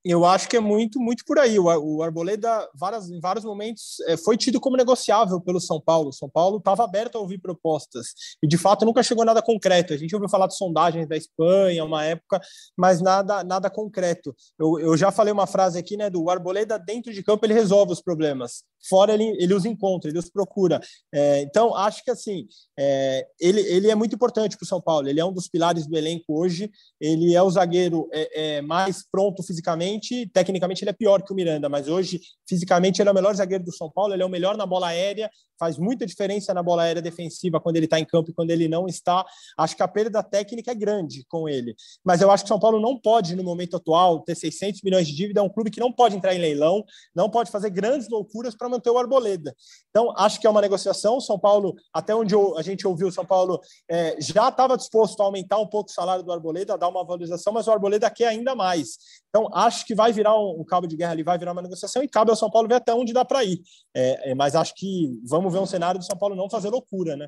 [0.06, 1.58] Eu acho que é muito, muito por aí.
[1.58, 6.14] O, o Arboleda, várias, em vários momentos, é, foi tido como negociável pelo São Paulo.
[6.14, 8.10] São Paulo estava aberto a ouvir propostas
[8.42, 9.94] e, de fato, nunca chegou nada concreto.
[9.94, 12.40] A gente ouviu falar de sondagens da Espanha, uma época,
[12.78, 14.36] mas nada, nada concreto.
[14.60, 17.92] Eu, eu já falei uma frase aqui, né, do Arboleda dentro de campo ele resolve
[17.92, 20.80] os problemas, fora ele, ele os encontra, ele os procura.
[21.12, 22.46] É, então, acho que assim,
[22.78, 25.08] é, ele, ele é muito importante para o São Paulo.
[25.08, 26.70] Ele é um dos pilares do elenco hoje.
[27.02, 29.95] Ele é o zagueiro é, é mais pronto fisicamente
[30.34, 33.64] tecnicamente ele é pior que o Miranda, mas hoje, fisicamente, ele é o melhor zagueiro
[33.64, 35.30] do São Paulo, ele é o melhor na bola aérea,
[35.60, 38.68] faz muita diferença na bola aérea defensiva quando ele está em campo e quando ele
[38.68, 39.26] não está.
[39.58, 41.76] Acho que a perda técnica é grande com ele.
[42.04, 45.08] Mas eu acho que o São Paulo não pode, no momento atual, ter 600 milhões
[45.08, 45.40] de dívida.
[45.40, 46.84] É um clube que não pode entrar em leilão,
[47.16, 49.56] não pode fazer grandes loucuras para manter o Arboleda.
[49.90, 51.20] Então, acho que é uma negociação.
[51.20, 55.58] São Paulo, até onde a gente ouviu, São Paulo é, já estava disposto a aumentar
[55.58, 58.56] um pouco o salário do Arboleda, a dar uma valorização, mas o Arboleda quer ainda
[58.56, 58.98] mais.
[59.30, 62.04] Então, acho que vai virar um, um cabo de guerra ali, vai virar uma negociação
[62.04, 63.60] e cabe ao São Paulo ver até onde dá para ir.
[63.96, 66.70] É, é, mas acho que vamos vamos ver um cenário do São Paulo não fazer
[66.70, 67.28] loucura, né?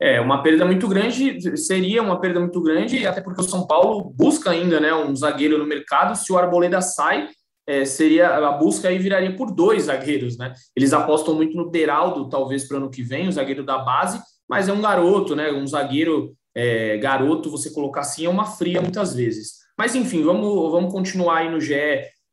[0.00, 4.12] É, uma perda muito grande, seria uma perda muito grande, até porque o São Paulo
[4.14, 6.14] busca ainda né, um zagueiro no mercado.
[6.14, 7.28] Se o Arboleda sai,
[7.66, 10.52] é, seria a busca aí viraria por dois zagueiros, né?
[10.74, 14.20] Eles apostam muito no Beraldo, talvez para o ano que vem, o zagueiro da base,
[14.48, 15.50] mas é um garoto, né?
[15.50, 19.65] Um zagueiro é, garoto, você colocar assim, é uma fria muitas vezes.
[19.76, 21.74] Mas enfim, vamos, vamos continuar aí no GE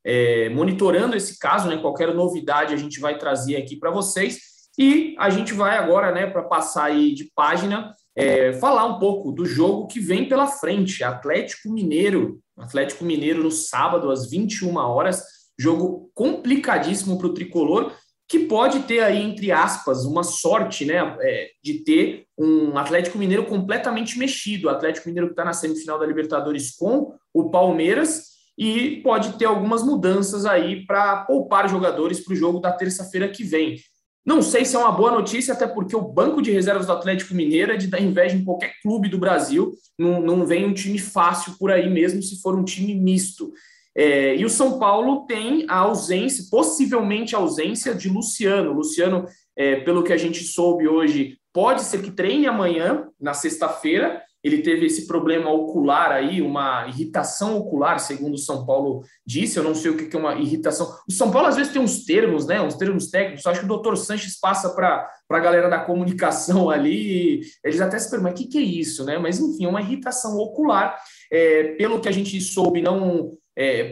[0.06, 1.78] é, monitorando esse caso, né?
[1.78, 4.40] Qualquer novidade a gente vai trazer aqui para vocês.
[4.78, 9.32] E a gente vai agora, né, para passar aí de página, é, falar um pouco
[9.32, 11.04] do jogo que vem pela frente.
[11.04, 15.24] Atlético Mineiro, Atlético Mineiro no sábado às 21 horas,
[15.58, 17.94] jogo complicadíssimo para o tricolor,
[18.28, 23.46] que pode ter aí, entre aspas, uma sorte né, é, de ter um Atlético Mineiro
[23.46, 24.68] completamente mexido.
[24.68, 29.46] O Atlético Mineiro que está na semifinal da Libertadores com o Palmeiras e pode ter
[29.46, 33.78] algumas mudanças aí para poupar jogadores para o jogo da terça-feira que vem.
[34.26, 37.34] Não sei se é uma boa notícia, até porque o banco de reservas do Atlético
[37.34, 39.74] Mineiro é de dar inveja em qualquer clube do Brasil.
[40.00, 43.52] Não, não vem um time fácil por aí, mesmo se for um time misto.
[43.96, 48.72] É, e o São Paulo tem a ausência, possivelmente a ausência de Luciano.
[48.72, 49.26] Luciano,
[49.58, 54.62] é, pelo que a gente soube hoje, pode ser que treine amanhã, na sexta-feira, ele
[54.62, 59.58] teve esse problema ocular aí, uma irritação ocular, segundo o São Paulo disse.
[59.58, 60.94] Eu não sei o que é uma irritação.
[61.08, 62.62] O São Paulo às vezes tem uns termos, né?
[62.62, 63.46] Uns termos técnicos.
[63.46, 67.40] Eu acho que o doutor Sanches passa para a galera da comunicação ali.
[67.64, 69.18] Eles até se perguntam, mas o que, é isso, né?
[69.18, 70.98] Mas enfim, uma irritação ocular.
[71.32, 73.38] É, pelo que a gente soube, não.
[73.56, 73.84] É,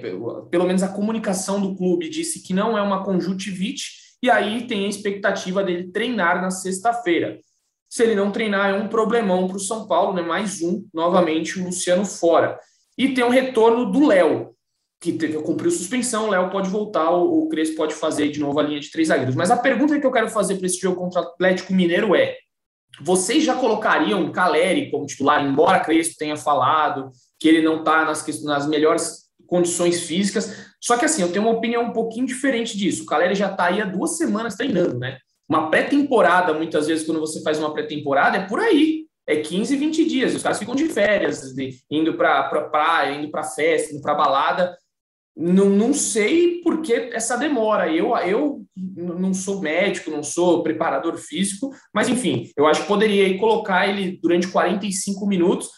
[0.49, 4.85] pelo menos a comunicação do clube disse que não é uma conjuntivite, e aí tem
[4.85, 7.39] a expectativa dele treinar na sexta-feira.
[7.91, 10.21] Se ele não treinar, é um problemão para o São Paulo, né?
[10.21, 12.57] Mais um, novamente, o Luciano fora.
[12.97, 14.55] E tem um retorno do Léo,
[15.01, 18.63] que teve, cumpriu suspensão, o Léo pode voltar, o, Crespo pode fazer de novo a
[18.63, 19.35] linha de três zagueiros.
[19.35, 22.37] Mas a pergunta que eu quero fazer para esse jogo contra o Atlético Mineiro é:
[23.01, 28.25] vocês já colocariam Caleri como titular, embora Crespo tenha falado que ele não está nas,
[28.43, 30.71] nas melhores condições físicas?
[30.79, 33.03] Só que assim, eu tenho uma opinião um pouquinho diferente disso.
[33.03, 35.17] O Caleri já está aí há duas semanas treinando, né?
[35.51, 39.05] Uma pré-temporada, muitas vezes, quando você faz uma pré-temporada, é por aí.
[39.27, 40.33] É 15, 20 dias.
[40.33, 44.15] Os caras ficam de férias, de, indo para pra praia, indo para festa, indo para
[44.15, 44.77] balada.
[45.35, 47.93] Não, não sei por que essa demora.
[47.93, 53.37] Eu, eu não sou médico, não sou preparador físico, mas enfim, eu acho que poderia
[53.37, 55.69] colocar ele durante 45 minutos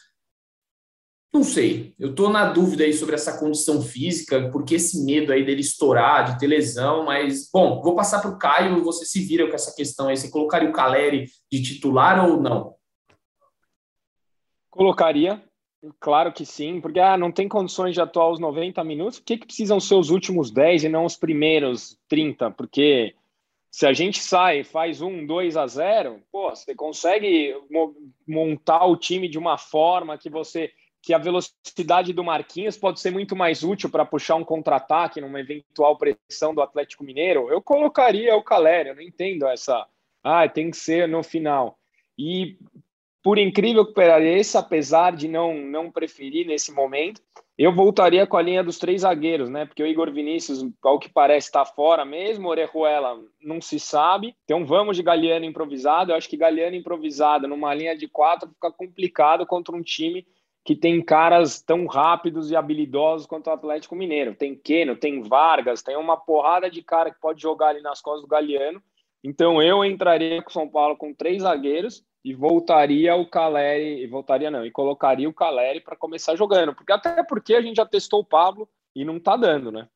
[1.34, 5.44] não sei, eu estou na dúvida aí sobre essa condição física, porque esse medo aí
[5.44, 9.48] dele estourar, de ter lesão, mas, bom, vou passar para o Caio, você se vira
[9.48, 12.76] com essa questão aí, você colocaria o Caleri de titular ou não?
[14.70, 15.44] Colocaria,
[16.00, 19.38] claro que sim, porque ah, não tem condições de atuar os 90 minutos, por que,
[19.38, 22.52] que precisam ser os últimos 10 e não os primeiros 30?
[22.52, 23.16] Porque
[23.72, 27.56] se a gente sai faz um 2 a 0, pô, você consegue
[28.28, 30.72] montar o time de uma forma que você
[31.04, 35.42] que a velocidade do Marquinhos pode ser muito mais útil para puxar um contra-ataque numa
[35.42, 38.88] eventual pressão do Atlético Mineiro, eu colocaria o Caleri.
[38.88, 39.86] Eu não entendo essa.
[40.24, 41.78] Ah, tem que ser no final.
[42.18, 42.58] E
[43.22, 47.22] por incrível que pareça, apesar de não, não preferir nesse momento,
[47.58, 49.66] eu voltaria com a linha dos três zagueiros, né?
[49.66, 54.34] Porque o Igor Vinícius, ao que parece, está fora mesmo, Orejuela não se sabe.
[54.46, 56.12] Então vamos de Galeano improvisado.
[56.12, 60.26] Eu acho que Galeano improvisado numa linha de quatro fica complicado contra um time
[60.64, 64.34] que tem caras tão rápidos e habilidosos quanto o Atlético Mineiro.
[64.34, 68.22] Tem Keno, tem Vargas, tem uma porrada de cara que pode jogar ali nas costas
[68.22, 68.82] do Galeano.
[69.22, 74.08] Então eu entraria com o São Paulo com três zagueiros e voltaria o Caleri, e
[74.08, 77.86] voltaria não, e colocaria o Caleri para começar jogando, porque até porque a gente já
[77.86, 79.88] testou o Pablo e não tá dando, né?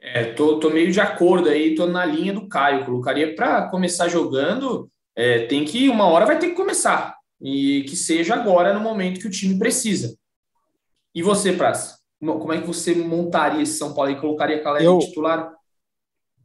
[0.00, 4.08] É, tô, tô meio de acordo aí, tô na linha do Caio, colocaria para começar
[4.08, 8.80] jogando, é, tem que uma hora vai ter que começar e que seja agora no
[8.80, 10.16] momento que o time precisa.
[11.14, 11.98] E você, Praça?
[12.20, 15.52] Como é que você montaria esse São Paulo e colocaria Caleri eu, titular?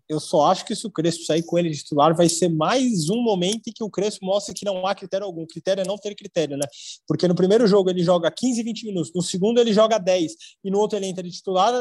[0.07, 3.09] Eu só acho que se o Crespo sair com ele de titular, vai ser mais
[3.09, 5.45] um momento em que o Crespo mostra que não há critério algum.
[5.47, 6.65] Critério é não ter critério, né?
[7.07, 10.69] Porque no primeiro jogo ele joga 15, 20 minutos, no segundo ele joga 10 e
[10.69, 11.73] no outro ele entra de titular,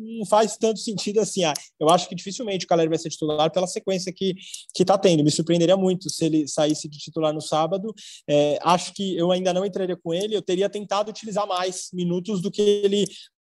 [0.00, 1.44] não faz tanto sentido assim.
[1.44, 4.34] Ah, eu acho que dificilmente o Caleri vai ser titular pela sequência que
[4.74, 5.22] que está tendo.
[5.22, 7.94] Me surpreenderia muito se ele saísse de titular no sábado.
[8.28, 10.34] É, acho que eu ainda não entraria com ele.
[10.34, 13.06] Eu teria tentado utilizar mais minutos do que ele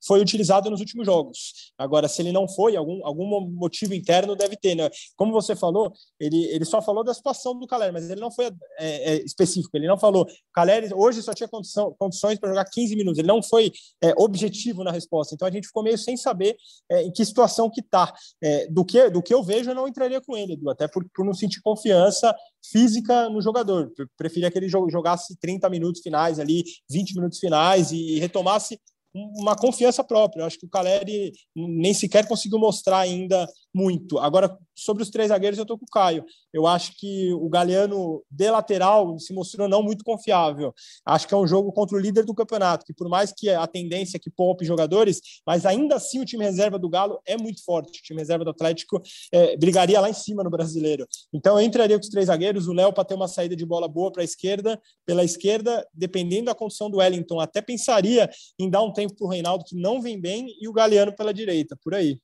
[0.04, 1.72] foi utilizado nos últimos jogos.
[1.78, 4.90] Agora, se ele não foi, algum, algum motivo interno deve ter, né?
[5.16, 8.46] Como você falou, ele, ele só falou da situação do Caleri, mas ele não foi
[8.78, 10.26] é, é, específico, ele não falou.
[10.52, 14.82] Caleri hoje só tinha condição, condições para jogar 15 minutos, ele não foi é, objetivo
[14.82, 15.34] na resposta.
[15.34, 16.56] Então a gente ficou meio sem saber
[16.90, 18.12] é, em que situação que está.
[18.42, 21.04] É, do, que, do que eu vejo, eu não entraria com ele, Edu, até por,
[21.14, 22.34] por não sentir confiança
[22.70, 23.92] física no jogador.
[24.16, 28.80] Preferia que ele jogasse 30 minutos finais ali, 20 minutos finais e retomasse
[29.14, 30.42] uma confiança própria.
[30.42, 34.18] Eu acho que o Caleri nem sequer conseguiu mostrar ainda muito.
[34.18, 36.24] Agora, sobre os três zagueiros, eu estou com o Caio.
[36.52, 40.74] Eu acho que o Galeano, de lateral, se mostrou não muito confiável.
[41.04, 43.66] Acho que é um jogo contra o líder do campeonato, que por mais que a
[43.66, 47.64] tendência é que poupe jogadores, mas ainda assim o time reserva do Galo é muito
[47.64, 47.98] forte.
[47.98, 49.00] O time reserva do Atlético
[49.32, 51.06] é, brigaria lá em cima no brasileiro.
[51.32, 53.88] Então, eu entraria com os três zagueiros, o Léo para ter uma saída de bola
[53.88, 58.82] boa para a esquerda, pela esquerda, dependendo da condição do Wellington, até pensaria em dar
[58.82, 61.94] um tempo para o Reinaldo, que não vem bem, e o Galeano pela direita, por
[61.94, 62.18] aí.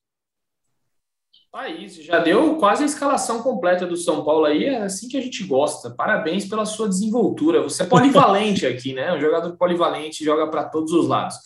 [1.81, 5.21] Isso, já deu quase a escalação completa do São Paulo aí, é assim que a
[5.21, 5.91] gente gosta.
[5.91, 7.63] Parabéns pela sua desenvoltura.
[7.63, 9.13] Você é polivalente aqui, né?
[9.15, 11.37] Um jogador polivalente, joga para todos os lados.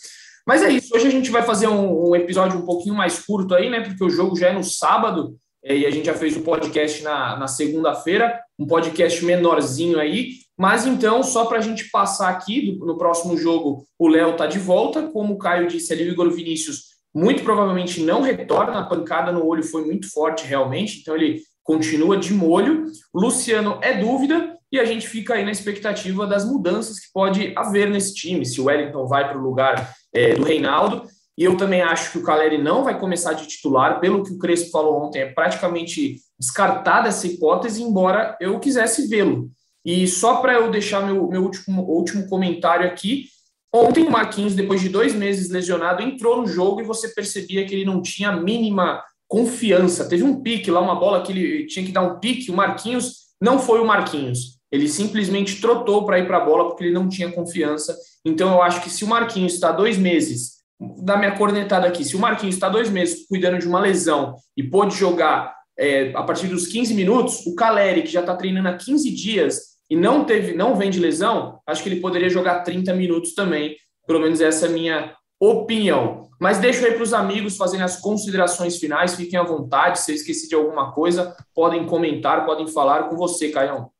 [0.45, 3.55] Mas é isso, hoje a gente vai fazer um, um, episódio um pouquinho mais curto
[3.55, 3.79] aí, né?
[3.79, 7.01] Porque o jogo já é no sábado é, e a gente já fez o podcast
[7.01, 10.33] na, na segunda-feira, um podcast menorzinho aí.
[10.57, 14.59] Mas então, só para a gente passar aqui, no próximo jogo, o Léo tá de
[14.59, 15.03] volta.
[15.03, 19.45] Como o Caio disse ali, o Igor Vinícius muito provavelmente não retorna, a pancada no
[19.45, 22.85] olho foi muito forte realmente, então ele continua de molho.
[23.13, 27.89] Luciano é dúvida, e a gente fica aí na expectativa das mudanças que pode haver
[27.91, 31.03] nesse time, se o Wellington vai para o lugar é, do Reinaldo,
[31.37, 34.37] e eu também acho que o Caleri não vai começar de titular, pelo que o
[34.39, 39.49] Crespo falou ontem, é praticamente descartada essa hipótese, embora eu quisesse vê-lo.
[39.85, 43.25] E só para eu deixar meu, meu último, último comentário aqui,
[43.73, 47.73] ontem o Marquinhos, depois de dois meses lesionado, entrou no jogo e você percebia que
[47.73, 50.07] ele não tinha a mínima confiança.
[50.07, 53.23] Teve um pique lá, uma bola que ele tinha que dar um pique, o Marquinhos
[53.41, 54.59] não foi o Marquinhos.
[54.71, 57.95] Ele simplesmente trotou para ir para a bola porque ele não tinha confiança.
[58.25, 62.03] Então eu acho que se o Marquinhos está dois meses da minha cornetada aqui.
[62.03, 66.23] Se o Marquinhos está dois meses cuidando de uma lesão e pôde jogar é, a
[66.23, 70.25] partir dos 15 minutos, o Caleri, que já está treinando há 15 dias e não
[70.25, 73.77] teve, não vem de lesão, acho que ele poderia jogar 30 minutos também.
[74.07, 76.31] Pelo menos essa é a minha opinião.
[76.41, 79.99] Mas deixo aí para os amigos fazerem as considerações finais, fiquem à vontade.
[79.99, 83.91] Se eu esqueci de alguma coisa, podem comentar, podem falar com você, Caião.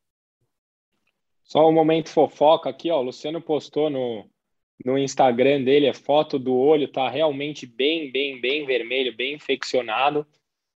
[1.43, 2.97] Só um momento fofoca aqui, ó.
[2.97, 4.25] O Luciano postou no,
[4.83, 10.25] no Instagram dele, a foto do olho tá realmente bem, bem, bem vermelho, bem infeccionado.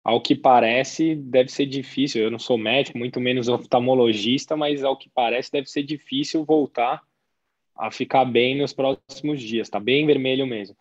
[0.04, 2.22] Ao que parece, deve ser difícil.
[2.22, 7.02] Eu não sou médico, muito menos oftalmologista, mas ao que parece, deve ser difícil voltar
[7.76, 9.70] a ficar bem nos próximos dias.
[9.70, 10.76] Tá bem vermelho mesmo.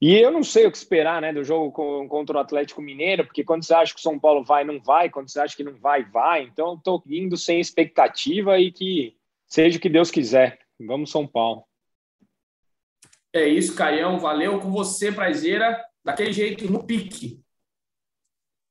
[0.00, 1.70] E eu não sei o que esperar né, do jogo
[2.08, 5.10] contra o Atlético Mineiro, porque quando você acha que o São Paulo vai, não vai,
[5.10, 6.42] quando você acha que não vai, vai.
[6.42, 9.14] Então, estou indo sem expectativa e que
[9.46, 10.58] seja o que Deus quiser.
[10.80, 11.62] Vamos, São Paulo.
[13.34, 14.18] É isso, Caião.
[14.18, 15.84] Valeu com você, Prazeira.
[16.02, 17.41] Daquele jeito, no pique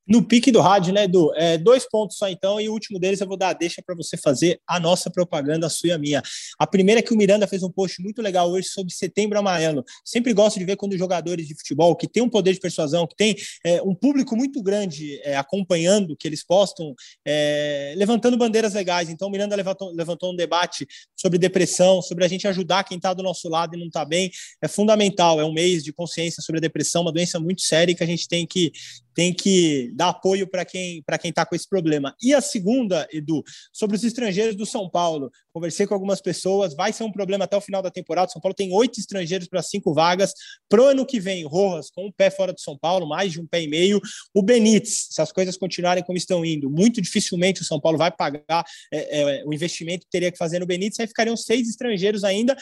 [0.08, 1.32] no pique do rádio, né, Edu?
[1.36, 4.18] É, dois pontos só então, e o último deles eu vou dar deixa para você
[4.18, 6.22] fazer a nossa propaganda, a sua e a minha.
[6.58, 9.84] A primeira é que o Miranda fez um post muito legal hoje sobre setembro amarelo.
[10.04, 13.16] Sempre gosto de ver quando jogadores de futebol que têm um poder de persuasão, que
[13.16, 13.36] tem
[13.66, 16.94] é, um público muito grande é, acompanhando que eles postam,
[17.26, 19.10] é, levantando bandeiras legais.
[19.10, 20.88] Então o Miranda levantou, levantou um debate
[21.22, 24.32] sobre depressão, sobre a gente ajudar quem está do nosso lado e não está bem.
[24.60, 28.04] É fundamental, é um mês de consciência sobre a depressão, uma doença muito séria que
[28.04, 28.72] a gente tem que
[29.14, 32.16] tem que dar apoio para quem para quem está com esse problema.
[32.22, 35.30] E a segunda, Edu, sobre os estrangeiros do São Paulo.
[35.54, 38.32] Conversei com algumas pessoas, vai ser um problema até o final da temporada.
[38.32, 40.34] São Paulo tem oito estrangeiros para cinco vagas.
[40.70, 43.46] Pro ano que vem, Rojas com um pé fora do São Paulo, mais de um
[43.46, 44.00] pé e meio.
[44.34, 48.12] O Benítez, se as coisas continuarem como estão indo, muito dificilmente o São Paulo vai
[48.12, 51.00] pagar é, é, o investimento que teria que fazer no Benítez.
[51.00, 52.56] Aí ficariam seis estrangeiros ainda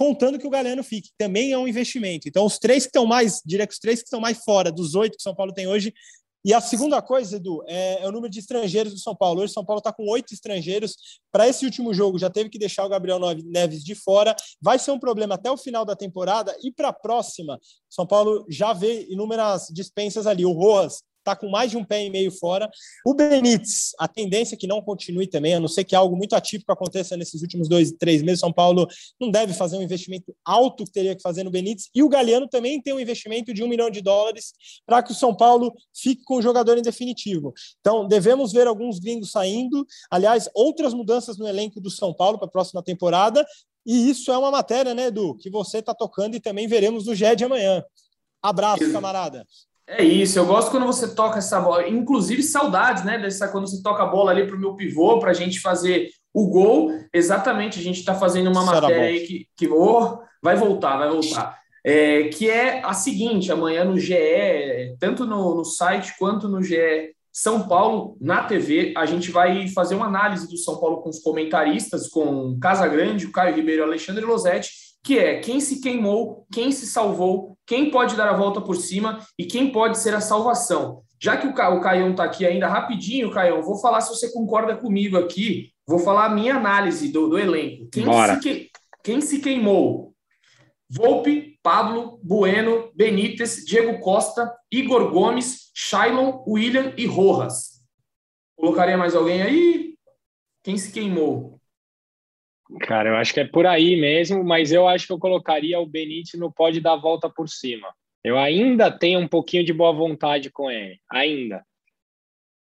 [0.00, 1.10] contando que o Galeno fique.
[1.18, 2.26] Também é um investimento.
[2.26, 4.94] Então, os três que estão mais, diria que os três que estão mais fora dos
[4.94, 5.92] oito que São Paulo tem hoje.
[6.44, 9.42] E a segunda coisa, Edu, é, é o número de estrangeiros do São Paulo.
[9.42, 10.96] Hoje, São Paulo está com oito estrangeiros.
[11.30, 14.34] Para esse último jogo, já teve que deixar o Gabriel Neves de fora.
[14.60, 16.56] Vai ser um problema até o final da temporada.
[16.62, 17.60] E para a próxima,
[17.90, 20.46] São Paulo já vê inúmeras dispensas ali.
[20.46, 22.68] O Rojas está com mais de um pé e meio fora.
[23.04, 26.34] O Benítez, a tendência é que não continue também, a não ser que algo muito
[26.34, 28.40] atípico aconteça nesses últimos dois, três meses.
[28.40, 28.86] São Paulo
[29.20, 31.88] não deve fazer um investimento alto que teria que fazer no Benítez.
[31.94, 34.52] E o Galeano também tem um investimento de um milhão de dólares
[34.86, 37.52] para que o São Paulo fique com o jogador em definitivo.
[37.80, 39.86] Então, devemos ver alguns gringos saindo.
[40.10, 43.46] Aliás, outras mudanças no elenco do São Paulo para a próxima temporada.
[43.86, 47.14] E isso é uma matéria, né, Edu, que você está tocando e também veremos no
[47.14, 47.82] GED amanhã.
[48.42, 49.46] Abraço, camarada.
[49.92, 53.18] É isso, eu gosto quando você toca essa bola, inclusive saudades, né?
[53.18, 56.10] Dessa quando você toca a bola ali para o meu pivô, para a gente fazer
[56.32, 56.92] o gol.
[57.12, 61.08] Exatamente, a gente está fazendo uma Isso matéria aí que, que oh, vai voltar, vai
[61.08, 61.58] voltar.
[61.84, 64.14] É, que é a seguinte: amanhã no GE,
[65.00, 69.96] tanto no, no site quanto no GE São Paulo, na TV, a gente vai fazer
[69.96, 73.84] uma análise do São Paulo com os comentaristas, com Casa Grande, o Caio Ribeiro e
[73.84, 74.70] o Alexandre Losetti
[75.02, 79.24] que é quem se queimou, quem se salvou, quem pode dar a volta por cima
[79.38, 81.02] e quem pode ser a salvação.
[81.22, 84.32] Já que o, Ca o Caião está aqui ainda rapidinho, Caião, vou falar se você
[84.32, 87.88] concorda comigo aqui, vou falar a minha análise do, do elenco.
[87.90, 88.70] Quem se, que,
[89.04, 90.14] quem se queimou?
[90.88, 97.80] Volpe, Pablo, Bueno, Benítez, Diego Costa, Igor Gomes, Shailon, William e Rojas.
[98.56, 99.94] Colocaria mais alguém aí?
[100.62, 101.59] Quem se queimou?
[102.80, 105.86] Cara, eu acho que é por aí mesmo, mas eu acho que eu colocaria o
[105.86, 107.88] Benítez no pode dar a volta por cima.
[108.22, 111.64] Eu ainda tenho um pouquinho de boa vontade com ele, ainda.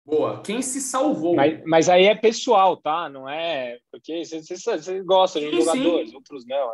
[0.05, 0.41] Boa.
[0.41, 1.35] Quem se salvou?
[1.35, 3.07] Mas, mas aí é pessoal, tá?
[3.09, 6.73] Não é porque você, você, você gosta de um jogador, outros não.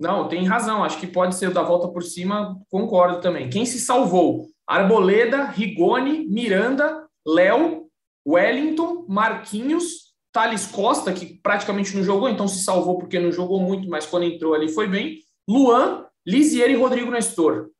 [0.00, 0.82] Não, tem razão.
[0.82, 2.58] Acho que pode ser o da volta por cima.
[2.70, 3.50] Concordo também.
[3.50, 4.48] Quem se salvou?
[4.66, 7.86] Arboleda, Rigoni, Miranda, Léo,
[8.26, 10.01] Wellington, Marquinhos,
[10.32, 14.24] Thales Costa, que praticamente não jogou, então se salvou porque não jogou muito, mas quando
[14.24, 15.22] entrou ali foi bem.
[15.46, 17.70] Luan, Lisier e Rodrigo Nestor.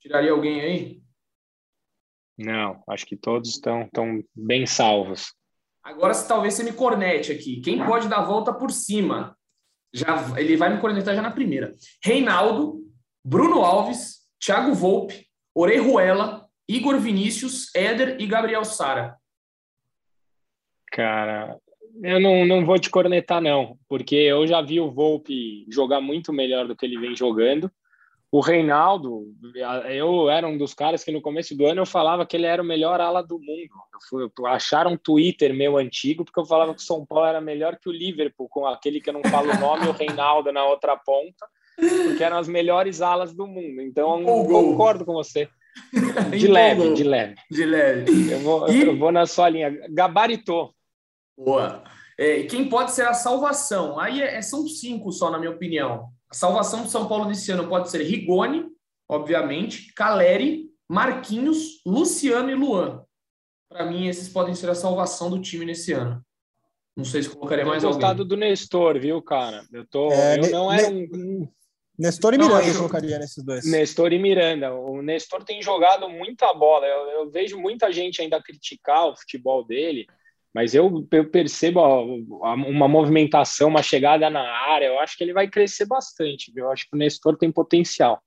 [0.00, 1.02] Tiraria alguém aí?
[2.36, 5.32] Não, acho que todos estão, estão bem salvos.
[5.82, 7.60] Agora, se talvez você me cornete aqui.
[7.60, 9.36] Quem pode dar a volta por cima?
[9.94, 11.74] Já, ele vai me cornetar já na primeira.
[12.02, 12.82] Reinaldo,
[13.24, 19.16] Bruno Alves, Thiago Volpe, Orejuela, Igor Vinícius, Éder e Gabriel Sara.
[20.92, 21.56] Cara,
[22.02, 26.32] eu não, não vou te cornetar, não, porque eu já vi o Volpe jogar muito
[26.32, 27.70] melhor do que ele vem jogando.
[28.30, 29.32] O Reinaldo,
[29.88, 32.60] eu era um dos caras que no começo do ano eu falava que ele era
[32.60, 33.70] o melhor ala do mundo.
[33.94, 37.40] Eu fui, acharam um Twitter meu antigo, porque eu falava que o São Paulo era
[37.40, 40.64] melhor que o Liverpool, com aquele que eu não falo o nome, o Reinaldo na
[40.64, 43.80] outra ponta, porque eram as melhores alas do mundo.
[43.80, 45.48] Então, eu concordo com você.
[46.30, 47.34] De leve, de leve.
[47.50, 48.32] De leve.
[48.32, 48.82] Eu vou, e...
[48.82, 49.70] eu vou na sua linha.
[49.90, 50.74] Gabaritou.
[51.36, 51.84] Boa.
[52.18, 53.98] É, quem pode ser a salvação?
[54.00, 56.08] Aí é, são cinco só, na minha opinião.
[56.30, 58.66] A salvação do São Paulo nesse ano pode ser Rigoni,
[59.08, 63.04] obviamente, Caleri, Marquinhos, Luciano e Luan.
[63.68, 66.24] Para mim, esses podem ser a salvação do time nesse ano.
[66.96, 68.00] Não sei se colocaria mais alguém.
[68.00, 69.64] gostado do Nestor, viu, cara?
[69.70, 71.46] Eu, tô, é, eu não era um...
[71.98, 73.70] Nestor e Miranda não, eu colocaria nesses dois.
[73.70, 74.74] Nestor e Miranda.
[74.74, 76.86] O Nestor tem jogado muita bola.
[76.86, 80.06] Eu, eu vejo muita gente ainda criticar o futebol dele.
[80.56, 84.86] Mas eu, eu percebo uma movimentação, uma chegada na área.
[84.86, 86.50] Eu acho que ele vai crescer bastante.
[86.50, 86.64] Viu?
[86.64, 88.22] Eu acho que o Nestor tem potencial.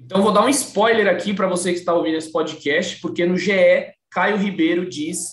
[0.00, 3.36] Então, vou dar um spoiler aqui para você que está ouvindo esse podcast, porque no
[3.36, 5.28] GE, Caio Ribeiro diz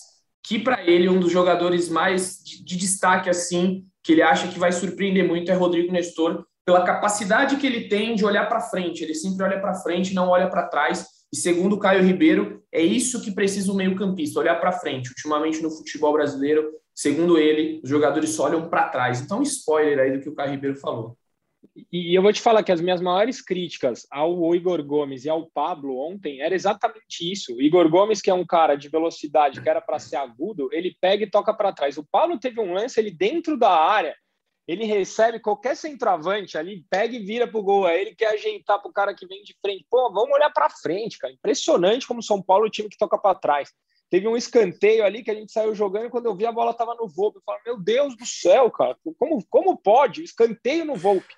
[0.45, 4.59] que para ele um dos jogadores mais de, de, destaque assim, que ele acha que
[4.59, 9.01] vai surpreender muito é Rodrigo Nestor, pela capacidade que ele tem de olhar para frente.
[9.01, 11.05] Ele sempre olha para frente, não olha para trás.
[11.31, 15.09] E segundo Caio Ribeiro, é isso que precisa o meio-campista, olhar para frente.
[15.09, 19.21] Ultimamente no futebol brasileiro, segundo ele, os jogadores só olham para trás.
[19.21, 21.15] Então, spoiler aí do que o Caio Ribeiro falou.
[21.91, 25.49] E eu vou te falar que as minhas maiores críticas ao Igor Gomes e ao
[25.51, 27.55] Pablo ontem era exatamente isso.
[27.55, 30.95] O Igor Gomes, que é um cara de velocidade, que era para ser agudo, ele
[30.99, 31.97] pega e toca para trás.
[31.97, 34.15] O Pablo teve um lance ele dentro da área,
[34.67, 37.85] ele recebe qualquer centroavante ali, pega e vira pro gol.
[37.85, 39.85] Aí ele quer ajeitar pro cara que vem de frente.
[39.89, 41.33] Pô, vamos olhar para frente, cara.
[41.33, 43.71] Impressionante como São Paulo é o time que toca para trás.
[44.09, 46.73] Teve um escanteio ali que a gente saiu jogando e quando eu vi a bola
[46.73, 47.39] tava no Volpe.
[47.39, 50.23] Eu falei, meu Deus do céu, cara, como, como pode?
[50.23, 51.33] Escanteio no Volpe.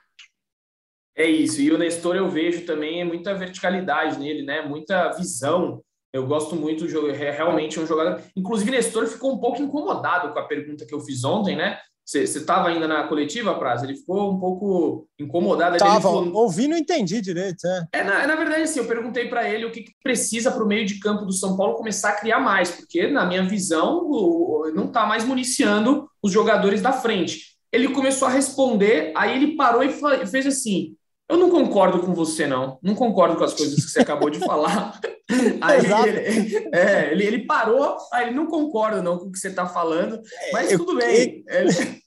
[1.16, 1.62] É isso.
[1.62, 4.62] E o Nestor eu vejo também é muita verticalidade nele, né?
[4.62, 5.82] Muita visão.
[6.12, 8.22] Eu gosto muito, é realmente um jogador.
[8.36, 11.80] Inclusive, Nestor ficou um pouco incomodado com a pergunta que eu fiz ontem, né?
[12.06, 13.82] Você estava ainda na coletiva, Praz?
[13.82, 15.76] Ele ficou um pouco incomodado.
[15.76, 16.32] Estava, falou...
[16.36, 17.66] ouvi não entendi direito.
[17.66, 20.64] É, é na, na verdade, assim, eu perguntei para ele o que, que precisa para
[20.64, 24.03] o meio de campo do São Paulo começar a criar mais, porque, na minha visão,
[24.06, 27.56] o, não está mais municiando os jogadores da frente.
[27.72, 29.91] Ele começou a responder, aí ele parou e
[30.28, 30.95] fez assim:
[31.28, 32.78] Eu não concordo com você, não.
[32.82, 35.00] Não concordo com as coisas que você acabou de falar.
[35.62, 39.48] Aí ele, é, ele, ele, parou, aí ele não concorda não com o que você
[39.48, 40.22] está falando,
[40.54, 41.44] mas eu, tudo bem.
[41.48, 41.74] Ele,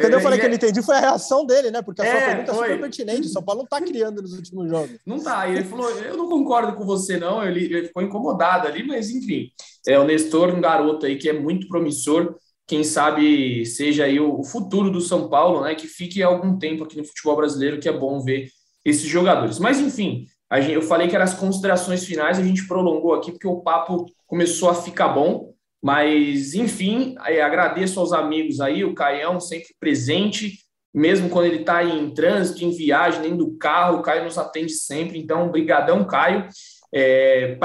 [0.00, 1.82] quando eu falei que eu não entendi, foi a reação dele, né?
[1.82, 2.66] Porque a sua é, pergunta foi.
[2.66, 3.26] é super pertinente.
[3.26, 4.98] O São Paulo não está criando nos últimos jogos.
[5.06, 5.48] Não está.
[5.48, 7.44] Ele falou: eu não concordo com você, não.
[7.44, 9.50] Ele, ele, ficou incomodado ali, mas enfim.
[9.86, 12.36] É o Nestor, um garoto aí que é muito promissor.
[12.70, 15.74] Quem sabe seja aí o, futuro do São Paulo, né?
[15.74, 18.48] Que fique algum tempo aqui no futebol brasileiro, que é bom ver
[18.84, 19.58] esses jogadores.
[19.58, 23.48] Mas enfim, Gente, eu falei que eram as considerações finais, a gente prolongou aqui porque
[23.48, 25.52] o papo começou a ficar bom.
[25.82, 30.58] Mas, enfim, agradeço aos amigos aí, o Caião sempre presente,
[30.94, 34.72] mesmo quando ele está em trânsito, em viagem, dentro do carro, o Caio nos atende
[34.72, 35.18] sempre.
[35.18, 36.46] Então, brigadão, Caio.
[36.94, 37.56] É,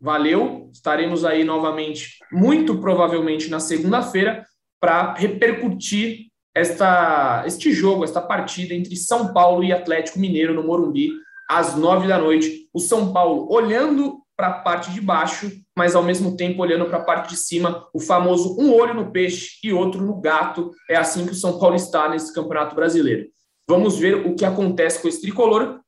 [0.00, 0.70] valeu.
[0.72, 4.44] Estaremos aí novamente, muito provavelmente na segunda-feira,
[4.80, 11.10] para repercutir esta, este jogo, esta partida entre São Paulo e Atlético Mineiro no Morumbi
[11.48, 12.68] às nove da noite.
[12.72, 16.98] O São Paulo olhando para a parte de baixo, mas ao mesmo tempo olhando para
[16.98, 20.70] a parte de cima, o famoso um olho no peixe e outro no gato.
[20.88, 23.26] É assim que o São Paulo está nesse Campeonato Brasileiro.
[23.68, 25.80] Vamos ver o que acontece com esse tricolor.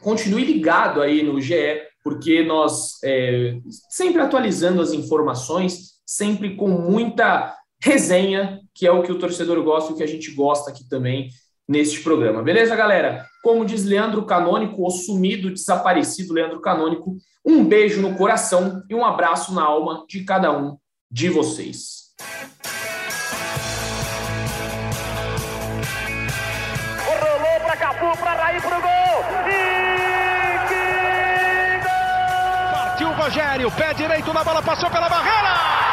[0.00, 3.58] Continue ligado aí no GE, porque nós é,
[3.90, 7.52] sempre atualizando as informações, sempre com muita
[7.82, 11.30] resenha, que é o que o torcedor gosta o que a gente gosta aqui também
[11.68, 12.44] neste programa.
[12.44, 13.26] Beleza, galera?
[13.42, 19.04] Como diz Leandro Canônico, o sumido, desaparecido Leandro Canônico, um beijo no coração e um
[19.04, 20.76] abraço na alma de cada um
[21.10, 22.14] de vocês.
[27.04, 28.95] Rolou para Cafu, para Raí, pro gol!
[33.16, 35.85] Rogério, pé direito na bola, passou pela barreira!